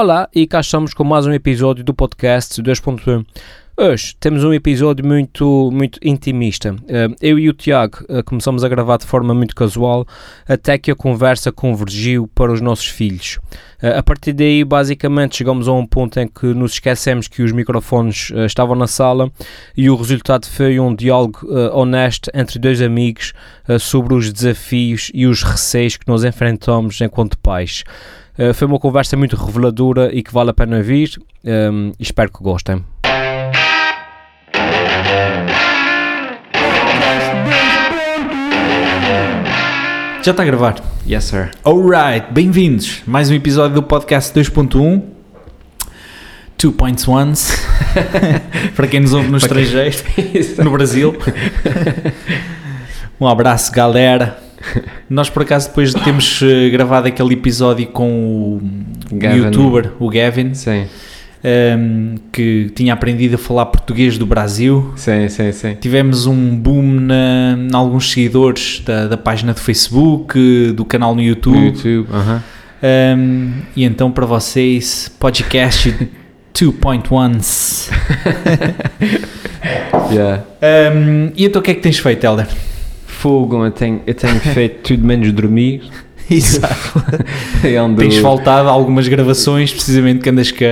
[0.00, 3.22] Olá, e cá estamos com mais um episódio do podcast 2.1.
[3.76, 6.74] Hoje temos um episódio muito, muito intimista.
[6.88, 10.06] Eh, Eu e o Tiago eh, começamos a gravar de forma muito casual,
[10.48, 13.38] até que a conversa convergiu para os nossos filhos.
[13.82, 17.52] Eh, A partir daí, basicamente, chegamos a um ponto em que nos esquecemos que os
[17.52, 19.30] microfones estavam na sala
[19.76, 21.40] e o resultado foi um diálogo
[21.74, 23.34] honesto entre dois amigos
[23.78, 27.84] sobre os desafios e os receios que nós enfrentamos enquanto pais.
[28.38, 31.20] Eh, foi uma conversa muito reveladora e que vale a pena ouvir.
[31.44, 32.84] Um, espero que gostem.
[40.22, 40.76] Já está a gravar.
[41.08, 41.50] Yes, sir.
[41.64, 43.02] Alright, bem-vindos.
[43.06, 45.02] Mais um episódio do podcast 2.1.
[46.58, 47.50] Two points ones.
[48.76, 49.96] Para quem nos ouve no estrangeiro,
[50.62, 51.14] no Brasil.
[53.20, 54.38] Um abraço, galera.
[55.08, 58.60] Nós, por acaso, depois de termos eh, gravado aquele episódio com
[59.10, 59.38] o Gavin.
[59.44, 60.86] youtuber, o Gavin, Sim,
[61.42, 65.74] ehm, que tinha aprendido a falar português do Brasil, sim, sim, sim.
[65.80, 71.22] Tivemos um boom na, em alguns seguidores da, da página do Facebook, do canal no
[71.22, 71.58] YouTube.
[71.58, 72.42] YouTube, aham.
[72.82, 75.94] Um, e então para vocês, podcast
[76.54, 77.90] 2.1s.
[80.12, 80.42] Yeah.
[80.92, 82.48] Um, e então o que é que tens feito, Helder?
[83.20, 85.82] Fogo, eu tenho, eu tenho feito tudo menos dormir.
[86.30, 87.02] Exato.
[87.84, 90.64] Ando- Tens faltado algumas gravações, precisamente que andas cá.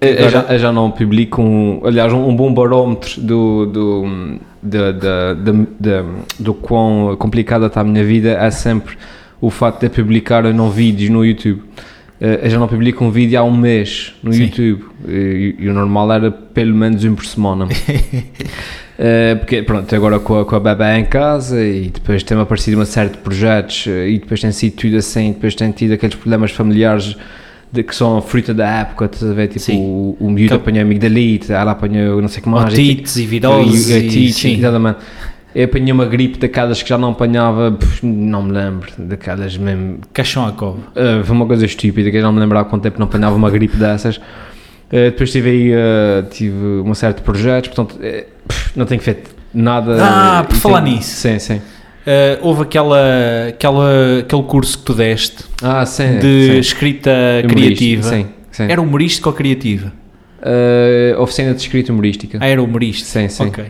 [0.00, 5.34] Eu, já, eu já não publico um, aliás, um, bom barómetro do, do, da- da-
[5.34, 6.04] da-
[6.38, 8.96] do quão complicada está a minha vida é sempre
[9.40, 11.62] o facto de publicar não vídeos no YouTube.
[12.20, 14.44] Eh, Eu já não publico um vídeo há um mês no Sim.
[14.44, 17.66] YouTube e, e o normal era pelo menos um por semana.
[18.96, 22.76] Eh, porque pronto, agora com a, com a bebé em casa e depois tem-me aparecido
[22.78, 26.14] uma série de projetos eh, e depois tem sido tudo assim, depois tem tido aqueles
[26.14, 27.16] problemas familiares
[27.72, 29.48] de, que são a fruta da época, estás a ver?
[29.48, 29.78] Tipo, Sim.
[29.80, 32.72] o, o miúdo Aquele- apanhou amigdalite, ela apanhou não sei o que mais.
[32.72, 33.90] Otites e viroses.
[33.90, 34.58] E- e- e- otite, sim.
[34.58, 34.98] exatamente.
[35.56, 39.98] Eu apanhei uma gripe daquelas que já não apanhava, não me lembro, daquelas mesmo.
[40.12, 40.78] Caixão à cova.
[40.94, 43.34] Uh, foi uma coisa estúpida, que eu não me lembro há quanto tempo não apanhava
[43.34, 44.16] uma gripe dessas.
[44.18, 44.20] Uh,
[45.10, 47.98] depois tive aí uh, tive uma série de projetos, portanto,
[48.74, 49.96] não tenho feito nada.
[50.00, 51.16] Ah, por falar tenho- nisso.
[51.16, 51.56] Sim, sim.
[51.56, 52.98] Uh, houve aquela,
[53.48, 56.18] aquela, aquele curso que tu deste Ah, sim.
[56.18, 56.58] de sim.
[56.58, 57.10] escrita
[57.48, 58.02] criativa.
[58.02, 58.66] Sim, sim.
[58.68, 59.90] Era humorística ou criativa?
[60.40, 62.36] Uh, oficina de escrita humorística.
[62.40, 63.06] Ah, era humorista.
[63.20, 63.46] Sim, sim.
[63.46, 63.64] Ok.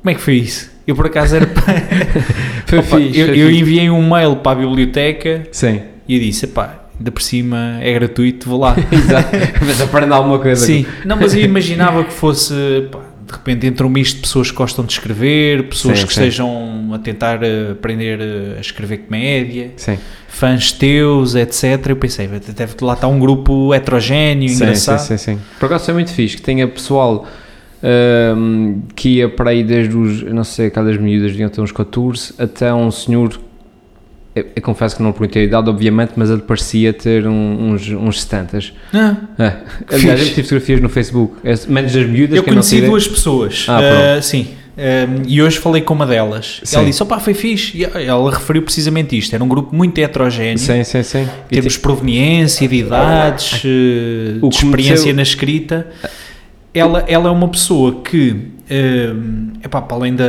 [0.00, 0.70] Como é que foi isso?
[0.86, 1.46] Eu por acaso era.
[2.66, 5.80] Foi Opa, fixe, eu, eu enviei um mail para a biblioteca Sim.
[6.06, 8.76] e eu disse: pá, ainda por cima é gratuito, vou lá.
[8.92, 9.30] Exato.
[9.66, 10.64] Mas aprende alguma coisa.
[10.64, 12.54] Sim, não, mas eu imaginava que fosse,
[12.92, 13.00] pá,
[13.34, 16.20] de repente, entre um misto de pessoas que gostam de escrever, pessoas Sim, que sim.
[16.20, 19.98] estejam a tentar eh, aprender eh, a escrever comédia, Sim.
[20.28, 21.86] fãs teus, etc.
[21.88, 24.98] Eu pensei, deve lá estar um grupo heterogéneo, engraçado.
[25.00, 25.40] Sim, sim, sim.
[25.58, 27.26] Por acaso foi muito fixe que tenha pessoal
[27.82, 32.34] ahm, que ia para aí desde os, não sei, aquelas miúdas deviam ter uns 14
[32.38, 33.38] até um senhor.
[34.34, 37.88] Eu, eu confesso que não perguntei a idade, obviamente, mas ele parecia ter um- uns,
[37.88, 38.58] uns 70.
[38.92, 39.52] Ah, É.
[39.94, 43.80] Aliás, eu tive fotografias no Facebook, é, menos das miúdas eu conheci duas pessoas, Ah,
[43.80, 46.60] eh, sim, eh, e hoje falei com uma delas.
[46.64, 46.76] Sim.
[46.78, 47.78] Ela disse: opá, foi fixe.
[47.78, 50.58] E ela referiu precisamente isto: era um grupo muito heterogéneo.
[50.58, 51.28] Sim, sim, sim.
[51.50, 53.62] Em termos de proveniência, de idades,
[54.42, 55.86] O de experiência meteu- na escrita,
[56.74, 59.12] ela, ela é uma pessoa que, eh,
[59.62, 60.24] epá, para além da,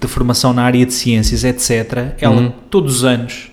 [0.00, 2.52] da, formação na área de ciências, etc., ela Uhum.
[2.70, 3.50] todos os anos,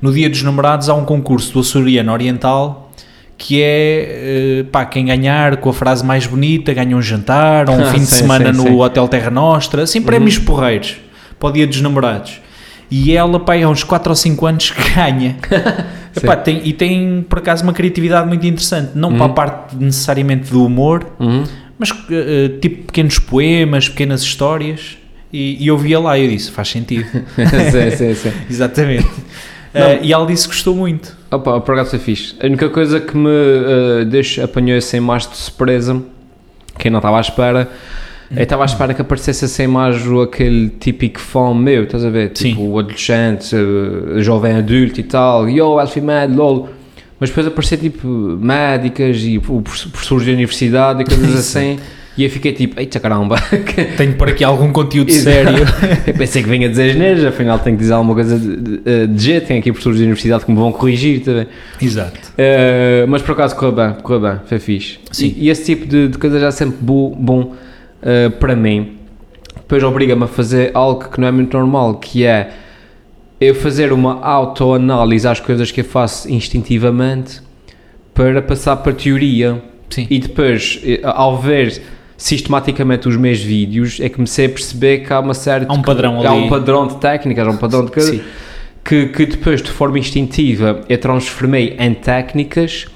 [0.00, 2.90] no Dia dos Namorados, há um concurso do Açoriano Oriental
[3.36, 7.76] que é, eh, pá, quem ganhar com a frase mais bonita ganha um jantar, ou
[7.76, 8.80] um Ah, fim de sim, semana sim, no sim.
[8.80, 10.98] Hotel Terra Nostra, assim prémios porreiros
[11.40, 12.40] para o Dia dos Namorados.
[12.88, 15.36] E ela, pá, há uns 4 ou 5 anos que ganha.
[16.16, 18.90] Epá, tem, e tem, por acaso, uma criatividade muito interessante.
[18.94, 19.16] Não Uhum.
[19.16, 21.44] para a parte necessariamente do humor, Uhum.
[21.78, 24.98] mas eh, tipo pequenos poemas, pequenas histórias.
[25.32, 27.06] E, e eu via lá e eu disse, faz sentido.
[27.70, 28.32] sim, sim, sim.
[28.50, 29.08] Exatamente.
[29.74, 31.16] Eh, e ela disse que gostou muito.
[31.30, 32.34] Opa, por acaso foi fixe.
[32.42, 36.02] A única coisa que me uh, deixa, apanhou assim mais de surpresa,
[36.78, 37.70] que eu não estava à espera,
[38.34, 42.30] eu estava à espera que aparecesse essa imagem, aquele típico fã meu, estás a ver?
[42.30, 46.68] Tipo, o adolescente, uh, jovem adulto e tal, yo, Elfie Mad, lol.
[47.20, 51.78] Mas depois aparecia tipo médicas e professores da universidade e coisas assim.
[52.16, 53.36] E eu fiquei tipo, eita caramba,
[53.96, 55.64] Tenho por aqui algum conteúdo sério.
[56.06, 59.24] eu pensei que vinha dizer asneiras, afinal tenho que dizer alguma coisa de, de, de
[59.24, 61.46] jeito, tenho aqui professores da universidade que me vão corrigir também.
[61.80, 62.18] Exato.
[62.32, 64.98] Uh, mas por acaso correu bem, correu bem, foi fixe.
[65.10, 65.34] Sim.
[65.38, 67.54] E, e esse tipo de, de coisa já é sempre bo- bom
[68.02, 68.98] uh, para mim.
[69.56, 72.52] Depois obriga-me a fazer algo que não é muito normal, que é
[73.40, 77.40] eu fazer uma autoanálise às coisas que eu faço instintivamente
[78.14, 79.62] para passar para a teoria.
[79.90, 80.06] Sim.
[80.08, 81.82] E depois, eh, ao ver
[82.16, 85.82] sistematicamente os meus vídeos, é que comecei a perceber que há uma série Há um
[85.82, 86.26] padrão ali.
[86.26, 88.22] Há um padrão de técnicas, há um padrão de coisa Sim.
[88.84, 92.86] que, que depois, de forma instintiva, eu transformei em técnicas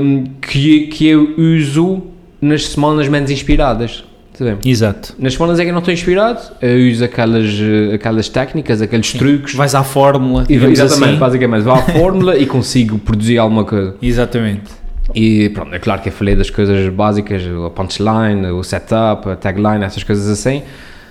[0.00, 2.02] hum, que, que eu uso
[2.40, 4.04] nas semanas menos inspiradas.
[4.40, 4.56] Bem?
[4.64, 5.14] Exato.
[5.18, 9.12] Nas semanas em que eu não estou inspirado, eu uso aquelas, eh, aquelas técnicas, aqueles
[9.12, 9.54] truques.
[9.54, 11.18] Vais à fórmula, E, exatamente, assim.
[11.18, 13.94] basicamente, vou à fórmula e consigo produzir alguma coisa.
[14.00, 14.70] Exatamente.
[15.14, 19.36] E pronto, é claro que eu falei das coisas básicas, a punchline, o setup, a
[19.36, 20.62] tagline, essas coisas assim.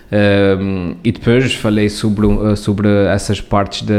[0.09, 3.93] Um, e depois falei sobre, uh, sobre essas partes da-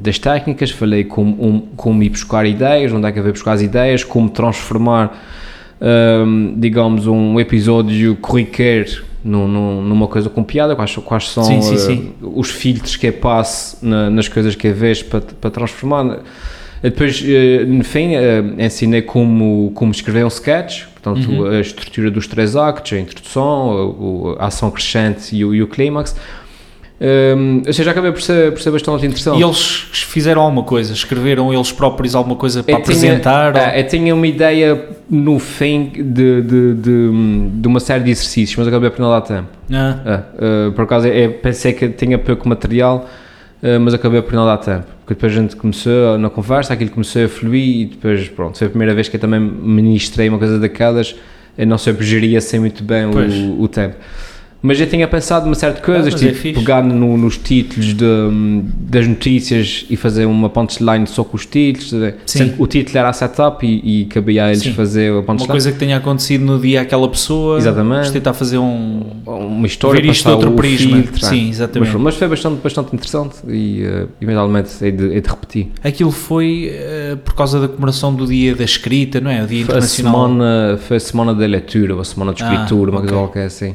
[0.00, 3.52] das técnicas, falei como, um, como ir buscar ideias, onde é que eu vou buscar
[3.52, 5.12] as ideias, como transformar,
[5.80, 11.60] um, digamos, um episódio corriqueiro num, num- numa coisa com piada, quais, quais são Sim,
[11.62, 12.12] sim, uh, sim.
[12.20, 16.20] os filtros que eu passo na- nas coisas que eu vejo para, para transformar.
[16.82, 21.44] Depois, eh, no fim, eh, ensinei como, como escrever um sketch, portanto, Uhum.
[21.46, 25.66] a estrutura dos três actos, a introdução, o- a ação crescente e o, e o
[25.66, 26.16] clímax.
[27.02, 29.38] Um, ou seja, acabei por ser, por ser bastante interessante.
[29.40, 29.58] E eles
[29.92, 30.92] fizeram alguma coisa?
[30.92, 33.54] Escreveram eles próprios alguma coisa para Eu tinha- apresentar?
[33.56, 37.10] ou- é, eu tinha uma ideia no fim de, de, de,
[37.54, 39.48] de uma série de exercícios, mas acabei por não dar tempo.
[39.72, 43.08] Ah, É, eh, por acaso, eu pensei que tinha pouco material,
[43.62, 44.84] eh, mas acabei por não dar tempo.
[45.00, 48.66] Porque depois a gente começou na conversa, aquilo começou a fluir e depois, pronto, foi
[48.66, 51.16] a primeira vez que eu também ministrei uma coisa daquelas,
[51.56, 53.96] eu não sempre geria assim muito bem o, o tempo.
[54.62, 56.60] Mas eu tinha pensado uma de coisas, mas é tipo fixe.
[56.60, 61.94] pegar no- nos títulos de- das notícias e fazer uma punchline só com os títulos.
[61.94, 62.12] a?
[62.26, 62.52] Sim.
[62.58, 64.74] O título era a setup e, e cabia a eles Sim.
[64.74, 65.48] fazer a uma punchline.
[65.50, 67.56] coisa que tenha acontecido no dia àquela pessoa.
[67.58, 68.12] Exatamente.
[68.12, 69.02] Tentar fazer um.
[69.26, 70.96] uma história, Ver isto de outro prisma.
[71.02, 71.50] filtro, Sim, é.
[71.50, 71.92] exatamente.
[71.94, 75.68] Mas, mas foi bastante, bastante interessante e uh, eventualmente hei de, hei de repetir.
[75.82, 79.42] Aquilo foi eh, por causa da comemoração do dia da escrita, não é?
[79.42, 80.12] O dia Foi a, internacional.
[80.28, 83.24] semana, foi a semana da leitura, ou a semana de Ah, escritura, uma coisa ok.
[83.26, 83.74] qualquer assim.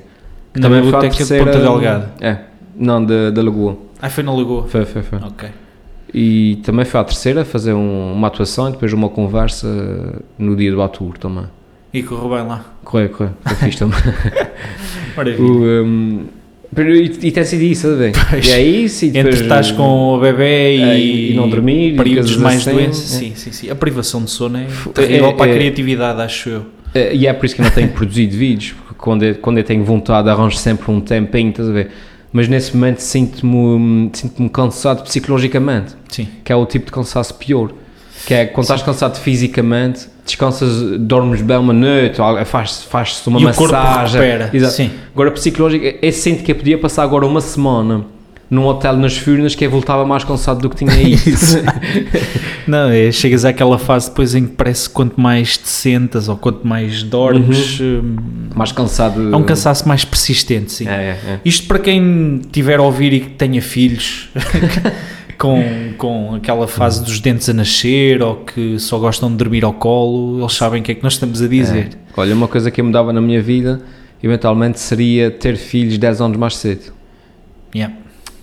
[0.55, 2.13] Que foi a biblioteca de Ponta Delgada.
[2.21, 2.37] É,
[2.77, 3.77] não, da, da Lagoa.
[4.01, 4.67] Ah, foi na Lagoa.
[4.67, 5.19] Foi, foi, foi.
[5.19, 5.49] Ok.
[6.13, 10.71] E também foi a terceira, fazer um- uma atuação e depois uma conversa no dia
[10.71, 11.45] do Atur também.
[11.93, 12.63] E correu bem lá.
[12.83, 13.99] Correu, correu, foi fixe também.
[15.15, 15.43] Maravilha.
[15.43, 16.25] O, um,
[16.77, 18.11] e, e tem sido isso, sabe.
[18.45, 19.35] E é isso, e depois...
[19.35, 23.13] Entre estás com o bebê É, e, e não dormir, e períodos mais assim, doentes.
[23.15, 23.17] é.
[23.19, 23.69] Sim, sim, sim.
[23.69, 26.65] A privação de sono é terrível é- para a é- criatividade, acho eu.
[26.93, 29.63] Eh, E é por isso que eu não tenho produzido vídeos, quando eu, quando eu
[29.63, 31.91] tenho vontade arranjo sempre um tempinho, estás a ver?
[32.31, 36.27] Mas nesse momento sinto-me sinto cansado psicologicamente, Sim.
[36.43, 37.71] que é o tipo de cansaço pior.
[38.25, 43.39] Que é quando estás cansado fisicamente, descansas, dormes bem uma noite, ou faz- faz-se uma
[43.39, 44.19] e o corpo massagem.
[44.21, 44.49] recupera.
[44.53, 44.73] Exato.
[44.73, 44.91] Sim.
[45.13, 48.05] Agora, psicológico, eu sinto que eu podia passar agora uma semana
[48.49, 50.93] num hotel nas Furnas que voltava mais cansado do que tinha.
[51.01, 51.57] Isso.
[52.67, 56.37] Não, é, chegas àquela fase depois em que parece que quanto mais te sentas ou
[56.37, 58.15] quanto mais dormes, hum,
[58.55, 59.33] mais cansado.
[59.33, 60.87] é um cansaço mais persistente, sim.
[60.87, 61.39] É, é, é.
[61.43, 64.29] Isto para quem tiver a ouvir e que tenha filhos
[65.37, 65.63] com,
[65.97, 70.39] com aquela fase dos dentes a nascer ou que só gostam de dormir ao colo,
[70.39, 71.89] eles sabem o que é que nós estamos a dizer.
[71.93, 72.05] É.
[72.17, 73.81] Olha, uma coisa que eu mudava na minha vida,
[74.23, 76.93] eventualmente, seria ter filhos 10 anos mais cedo.
[77.75, 77.93] Yeah,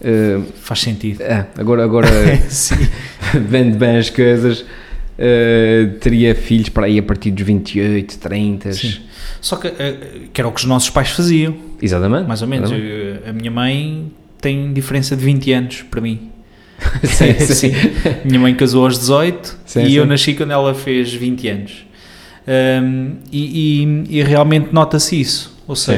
[0.05, 1.21] Eh, faz sentido.
[1.23, 2.09] é, agora, agora
[3.49, 4.65] vendo bem as coisas,
[5.19, 8.73] eh, teria filhos para aí a partir dos 28, 30.
[8.73, 8.97] Sim.
[9.41, 9.97] Só que, eh,
[10.33, 12.27] que era o que os nossos pais faziam, Exatamente.
[12.27, 12.71] mais ou menos.
[12.71, 13.23] exatamente.
[13.25, 14.11] Eu- a minha mãe
[14.41, 16.31] tem diferença de 20 anos para mim.
[17.05, 17.73] sim, sim.
[18.25, 20.09] Minha mãe casou aos 18 Sim, e eu sim.
[20.09, 21.87] nasci quando ela fez 20 anos.
[22.83, 25.57] Um, e, e- e realmente nota-se isso.
[25.69, 25.93] Ou Sim.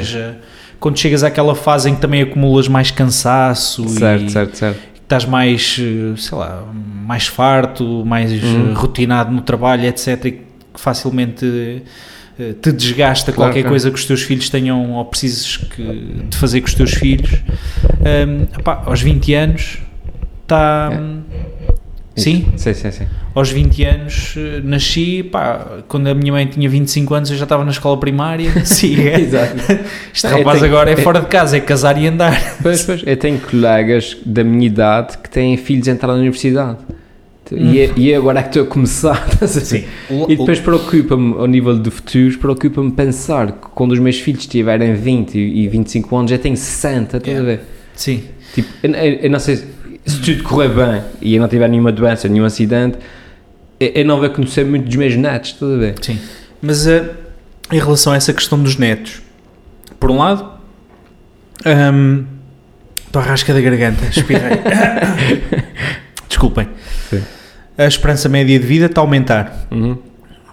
[0.85, 4.79] Quando chegas àquela fase em que também acumulas mais cansaço Certo, e certo, certo.
[5.03, 6.63] estás mais, eh, sei lá,
[7.07, 8.75] mais farto, mais Uhum.
[8.75, 10.27] rotinado no trabalho, etc.
[10.27, 10.43] E que
[10.75, 11.83] facilmente
[12.39, 13.73] eh, te desgasta Claro, qualquer claro.
[13.73, 15.83] coisa que os teus filhos tenham ou precises que,
[16.29, 17.31] de fazer com os teus filhos.
[18.27, 19.79] Um, epá, aos 20 anos
[20.43, 20.91] está.
[22.17, 23.07] Sim, Sim, sim, sim.
[23.35, 27.43] aos 20 anos eh, nasci, pá, quando a minha mãe tinha 25 anos eu já
[27.43, 29.21] estava na escola primária, siga.
[29.21, 29.57] Exato.
[30.15, 32.59] Este rapaz tenho- agora é fora de casa, é casar e andar.
[32.63, 33.03] Pois, pois.
[33.05, 36.79] Eu tenho colegas da minha idade que têm filhos a entrar na universidade.
[37.51, 39.29] E, é- e é agora é que estou a começar.
[39.43, 39.89] ver?
[40.29, 44.95] E depois preocupa-me, ao nível de futuros, preocupa-me pensar que quando os meus filhos tiverem
[44.95, 47.61] 20 e 25 anos, já tenho 60, estás a ver?
[47.97, 48.23] Sim,
[48.55, 49.59] Tipo, eu- eu não sei,
[50.07, 52.99] se- tudo correr bem e eu não tiver nenhuma doença, nenhum acidente,
[53.81, 55.95] eu, eu não vou conhecer muito dos meus netos, a ver?
[56.01, 56.19] sim.
[56.63, 57.11] Mas eh,
[57.73, 59.21] em relação a essa questão dos netos,
[60.01, 60.49] por um lado,
[61.93, 62.25] hum,
[63.07, 64.59] estou à rasca da garganta, espirrei.
[66.29, 66.69] Desculpem.
[67.11, 67.23] Sim.
[67.77, 69.67] A esperança média de vida está a aumentar.
[69.71, 69.99] Uhum.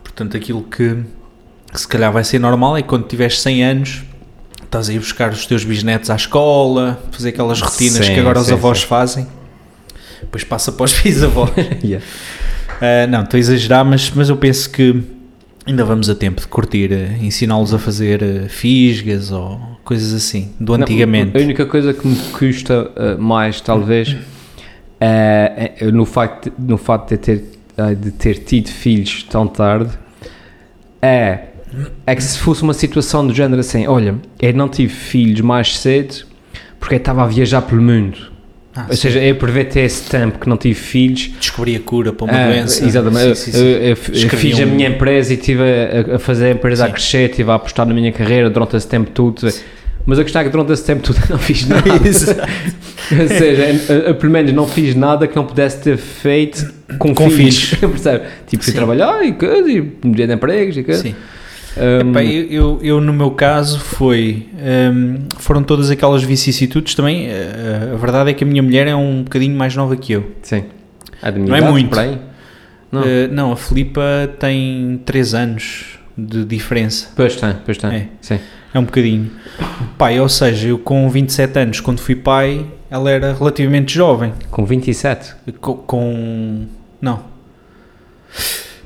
[0.04, 0.98] Portanto, aquilo que,
[1.72, 4.04] que se calhar vai ser normal é que quando tiveres 100 anos
[4.64, 8.40] estás a ir buscar os teus bisnetos à escola, fazer aquelas rotinas Sim, que agora
[8.40, 8.88] os sim, avós sim.
[8.88, 9.28] fazem.
[10.22, 11.52] Depois passa para os bisavós.
[11.84, 12.06] Yeah.
[12.78, 15.04] Uh, não, estou a exagerar, mas, mas eu penso que
[15.66, 20.52] ainda vamos a tempo de curtir, uh, ensiná-los a fazer uh, fisgas ou coisas assim,
[20.60, 21.38] do Não, antigamente.
[21.38, 24.16] a única coisa que me custa uh, mais, talvez,
[25.00, 27.44] é, é no, facto, de- no facto de ter,
[28.00, 29.92] de ter tido filhos tão tarde,
[31.02, 31.40] é,
[32.06, 35.78] é que se fosse uma situação do género assim, olha, eu não tive filhos mais
[35.78, 36.26] cedo
[36.80, 38.31] porque eu estava a viajar pelo mundo.
[38.74, 39.02] Ah, Ou sim.
[39.02, 42.48] seja, eu aproveitei esse tempo que não tive filhos Descobri a cura para uma Ah,
[42.48, 42.86] doença.
[42.86, 43.38] Exatamente.
[43.38, 44.12] Sim, sim, Eu- sim.
[44.14, 46.90] eu- eu fiz a um- minha empresa e estive a, a fazer a empresa a
[46.90, 49.46] crescer, estive a apostar na minha carreira durante esse tempo todo.
[50.06, 51.84] Mas a questão é que durante esse tempo todo eu não fiz nada.
[51.92, 57.14] Ou seja, eu, eu, pelo menos não fiz nada que não pudesse ter feito com,
[57.14, 57.74] Com filhos.
[57.80, 58.26] Percebe?
[58.48, 58.78] Tipo, fui Sim.
[58.78, 61.02] trabalhar e coisa, e mudei de empregos e coisa.
[61.02, 61.16] Sim.
[61.78, 64.50] Um, Epá, eu, eu, eu, no meu caso foi
[64.94, 68.96] um, foram todas aquelas vicissitudes também uh, a verdade é que a minha mulher é
[68.96, 70.66] um bocadinho mais nova que eu sim.
[71.48, 71.96] Não é muito.
[72.92, 73.02] Não.
[73.02, 74.02] Uh, não, a Filipa
[74.38, 77.90] tem 3 anos de diferença Pois tem, pois tem.
[77.90, 78.08] É.
[78.20, 78.40] Sim.
[78.74, 79.32] é um bocadinho
[79.98, 84.66] pai, ou seja, eu com 27 anos quando fui pai, ela era relativamente jovem Com
[84.66, 85.36] 27.
[85.62, 86.66] com, com
[87.00, 87.22] não,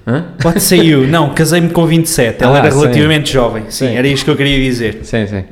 [0.07, 0.23] Hã?
[0.41, 2.79] pode ser eu não, casei-me com 27 ela Ah, era sim.
[2.79, 3.95] relativamente jovem sim, Sim.
[3.95, 5.43] era isto que eu queria dizer Sim, sim.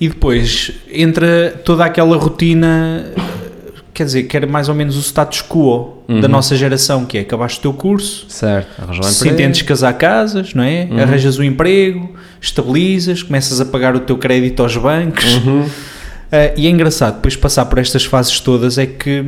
[0.00, 3.04] E depois entra toda aquela rotina,
[3.92, 6.28] quer dizer, que era mais ou menos o status quo da Uhum.
[6.28, 8.80] nossa geração, que é acabaste o teu curso, Certo.
[8.82, 9.64] Arranjar um se emprego.
[9.66, 10.88] casar casas, não é?
[10.90, 11.00] Uhum.
[11.02, 15.34] Arranjas um emprego, estabilizas, começas a pagar o teu crédito aos bancos.
[15.44, 15.66] Uhum.
[16.32, 19.26] Ah, e é engraçado, depois de passar por estas fases todas, é que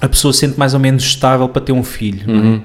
[0.00, 2.60] a pessoa se sente mais ou menos estável para ter um filho, não é?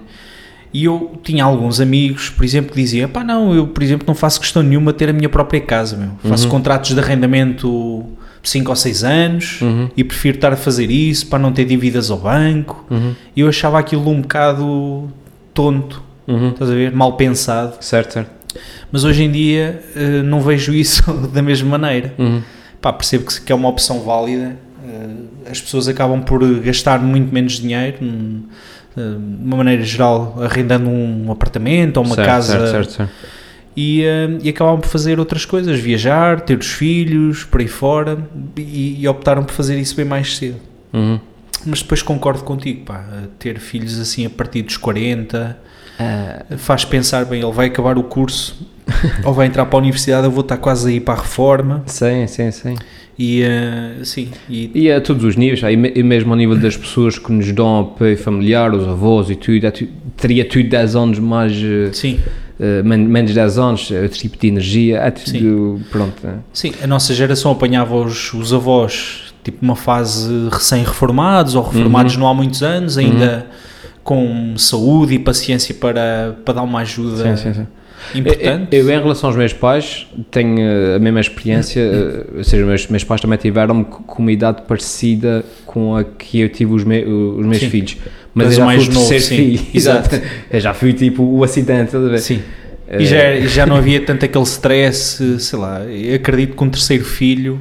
[0.73, 0.79] Uhum.
[0.79, 4.15] E eu tinha alguns amigos, por exemplo, que diziam: pá, não, eu, por exemplo, não
[4.15, 6.09] faço questão nenhuma de ter a minha própria casa, meu.
[6.23, 6.51] Faço Uhum.
[6.51, 8.03] contratos de arrendamento
[8.41, 9.89] de 5 ou 6 anos Uhum.
[9.97, 12.85] e prefiro estar a fazer isso para não ter dívidas ao banco.
[12.89, 13.13] Uhum.
[13.35, 15.09] E eu achava aquilo um bocado
[15.53, 16.49] tonto, Uhum.
[16.49, 16.91] estás a ver?
[16.91, 17.75] Mal pensado.
[17.81, 18.31] Certo, certo.
[18.91, 21.01] Mas hoje em dia eh, não vejo isso
[21.33, 22.13] da mesma maneira.
[22.17, 22.41] Uhum.
[22.81, 24.55] Pá, percebo que, é uma opção válida.
[24.87, 27.97] eh, as pessoas acabam por gastar muito menos dinheiro,
[29.01, 33.13] de uma maneira geral, arrendando um apartamento ou uma certo, casa Certo, certo, certo.
[33.75, 38.17] E, eh, e acabam por fazer outras coisas, viajar, ter os filhos, por aí fora,
[38.57, 40.57] e, e optaram por fazer isso bem mais cedo.
[40.91, 41.19] Uhum.
[41.63, 43.05] Mas depois concordo contigo, pá,
[43.37, 45.57] ter filhos assim a partir dos 40
[45.99, 48.55] Ah, faz pensar bem, ele vai acabar o curso
[49.25, 51.83] ou vai entrar para a universidade, eu vou estar quase a ir para a reforma
[51.87, 52.75] sim, sim, sim.
[53.17, 56.77] e eh, sim, e E a todos os níveis, aí e mesmo ao nível das
[56.77, 59.73] pessoas que nos dão apoio familiar, os avós e tudo, é
[60.15, 62.19] teria tudo 10 anos mais, eh, sim,
[62.59, 66.13] eh, men- menos 10 anos, é outro tipo de energia, é tudo, pronto.
[66.27, 66.35] é.
[66.53, 72.19] sim, a nossa geração apanhava os, os avós tipo uma fase recém-reformados ou reformados Uhum.
[72.21, 73.47] não há muitos anos, ainda
[74.07, 77.67] com saúde e paciência para, para dar uma ajuda Sim, sim, sim.
[78.17, 78.73] importante.
[78.73, 81.81] Eu, eu, em relação aos meus pais, tenho eh, a mesma experiência,
[82.33, 86.39] eh, ou seja, meus, meus pais também tiveram com uma idade parecida com a que
[86.39, 87.69] eu tive os, me, os meus Sim.
[87.69, 87.97] filhos.
[88.33, 89.35] Mas Mas eu já mais fui novo, sim.
[89.35, 89.59] filho.
[89.75, 90.21] Exato.
[90.49, 92.19] Eu já fui tipo o acidente, estás a ver?
[92.19, 92.41] Sim.
[92.87, 95.81] Eh, E já, e já não havia tanto aquele stress, sei lá,
[96.15, 97.59] acredito que um terceiro filho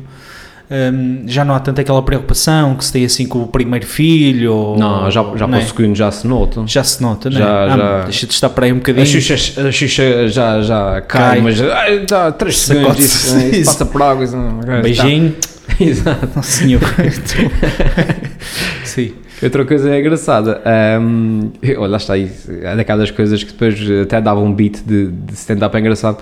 [0.71, 4.53] hum, já não há tanto aquela preocupação que se tem assim com o primeiro filho.
[4.53, 5.63] Ou, Não, já, já não para é?
[5.63, 6.63] o segundo já se nota.
[6.67, 7.41] Já se nota, não é?
[7.41, 8.01] Já- Ah, já.
[8.05, 9.07] Deixa de estar para aí um A bocadinho.
[9.07, 11.41] Xuxa, a Xuxa já, já cai, Cai.
[11.41, 12.85] mas ai, dá 3 Sacode-se.
[12.87, 13.71] segundos, isso, isso Isso.
[13.73, 14.25] passa por água.
[14.25, 15.33] Isso, Um beijinho.
[15.33, 15.57] Tá.
[15.85, 16.29] Exato.
[16.37, 16.81] Nossa senhor.
[18.85, 19.13] Sim.
[19.43, 20.63] Outra coisa é engraçada,
[20.99, 25.35] hum, olha, está isso, é daquelas coisas que depois até dava um beat de, de
[25.35, 26.17] stand-up engraçado,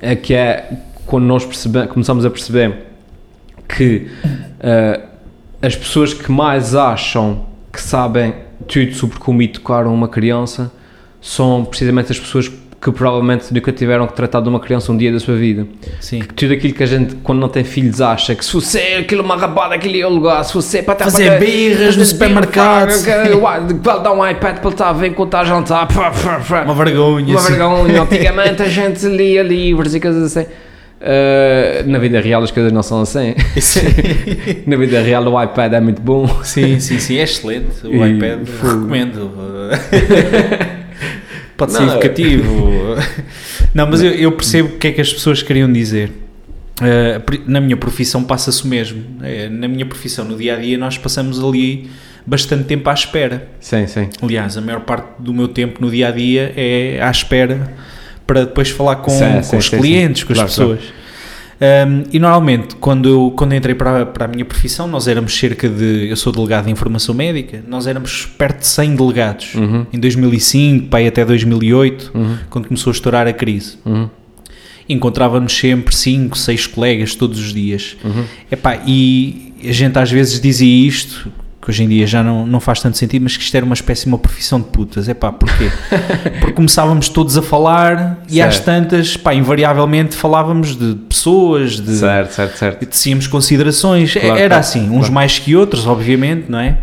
[0.00, 0.64] é que é
[1.04, 2.74] quando nós percebe, começamos a perceber
[3.68, 4.08] que
[4.60, 5.00] ah,
[5.62, 8.34] as pessoas que mais acham que sabem
[8.66, 10.70] tudo sobre como educar uma criança
[11.20, 12.48] são precisamente as pessoas
[12.80, 15.66] que provavelmente nunca tiveram que tratar de uma criança um dia da sua vida
[16.00, 16.20] Sim.
[16.36, 19.24] tudo aquilo que a gente, quando não tem filhos, acha que se você é aquilo
[19.24, 22.90] uma rabada, aquele é o lugar, se você é para Fazer para- birras no supermercado.
[23.02, 23.36] que- que-
[23.80, 25.88] Vai dar um iPad para estar a ver enquanto está a jantar.
[26.64, 27.32] Uma vergonha.
[27.36, 28.02] Uma vergonha.
[28.02, 30.48] Antigamente a gente lia livros e coisas assim.
[31.00, 33.34] Uh, na vida real as coisas não são assim.
[34.66, 36.26] na vida real o iPad é muito bom.
[36.42, 37.86] Sim, sim, sim, é excelente.
[37.86, 39.30] O E iPad foi- recomendo.
[41.56, 42.96] Pode ser Não, educativo.
[43.74, 46.10] Não, mas eu, eu percebo o que é que as pessoas queriam dizer.
[46.80, 49.02] Uh, na minha profissão passa-se o mesmo.
[49.22, 51.90] Eh, na minha profissão, no dia a dia, nós passamos ali
[52.24, 53.48] bastante tempo à espera.
[53.58, 54.08] Sim, sim.
[54.22, 57.68] Aliás, a maior parte do meu tempo no dia a dia é à espera
[58.28, 60.70] para depois falar com, Sim, com sim, os sim, clientes, com as Claro, claro.
[60.76, 60.98] pessoas.
[61.60, 65.36] Um, e normalmente, quando eu, quando entrei para, a- para a minha profissão, nós éramos
[65.36, 66.06] cerca de.
[66.08, 69.54] Eu sou delegado de informação médica, nós éramos perto de 100 delegados.
[69.56, 69.84] Uhum.
[69.92, 72.36] Em 2005, pai, até 2008, Uhum.
[72.48, 73.76] quando começou a estourar a crise.
[73.84, 74.08] Uhum.
[74.88, 77.96] Encontrávamos sempre 5, 6 colegas todos os dias.
[78.04, 78.24] Uhum.
[78.52, 81.28] Epá, e a gente às vezes dizia isto,
[81.68, 83.74] que hoje em dia já não, não faz tanto sentido, mas que isto era uma
[83.74, 85.06] espécie de uma profissão de putas.
[85.06, 85.70] Epá, porquê?
[86.40, 88.64] Porque começávamos todos a falar e às Certo.
[88.64, 92.86] tantas, pá, invariavelmente falávamos de pessoas, de, Certo, certo, certo.
[92.86, 94.14] tecíamos considerações.
[94.14, 95.12] Claro, era claro, assim, uns claro.
[95.12, 96.78] mais que outros, obviamente, não é?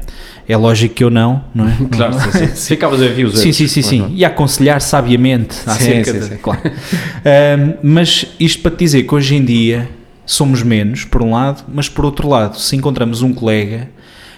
[0.47, 1.75] É lógico que eu não, não é?
[1.89, 2.75] Claro, sim, sim.
[2.75, 4.13] Ficavas a ver os Sim, sim, sim, sim.
[4.13, 6.21] E a aconselhar sabiamente sim, de.
[6.21, 6.37] sim.
[6.37, 6.61] Claro.
[7.81, 9.89] Mas isto para te dizer que hoje em dia
[10.27, 13.89] somos menos, por um lado, mas por outro lado, se encontramos um colega,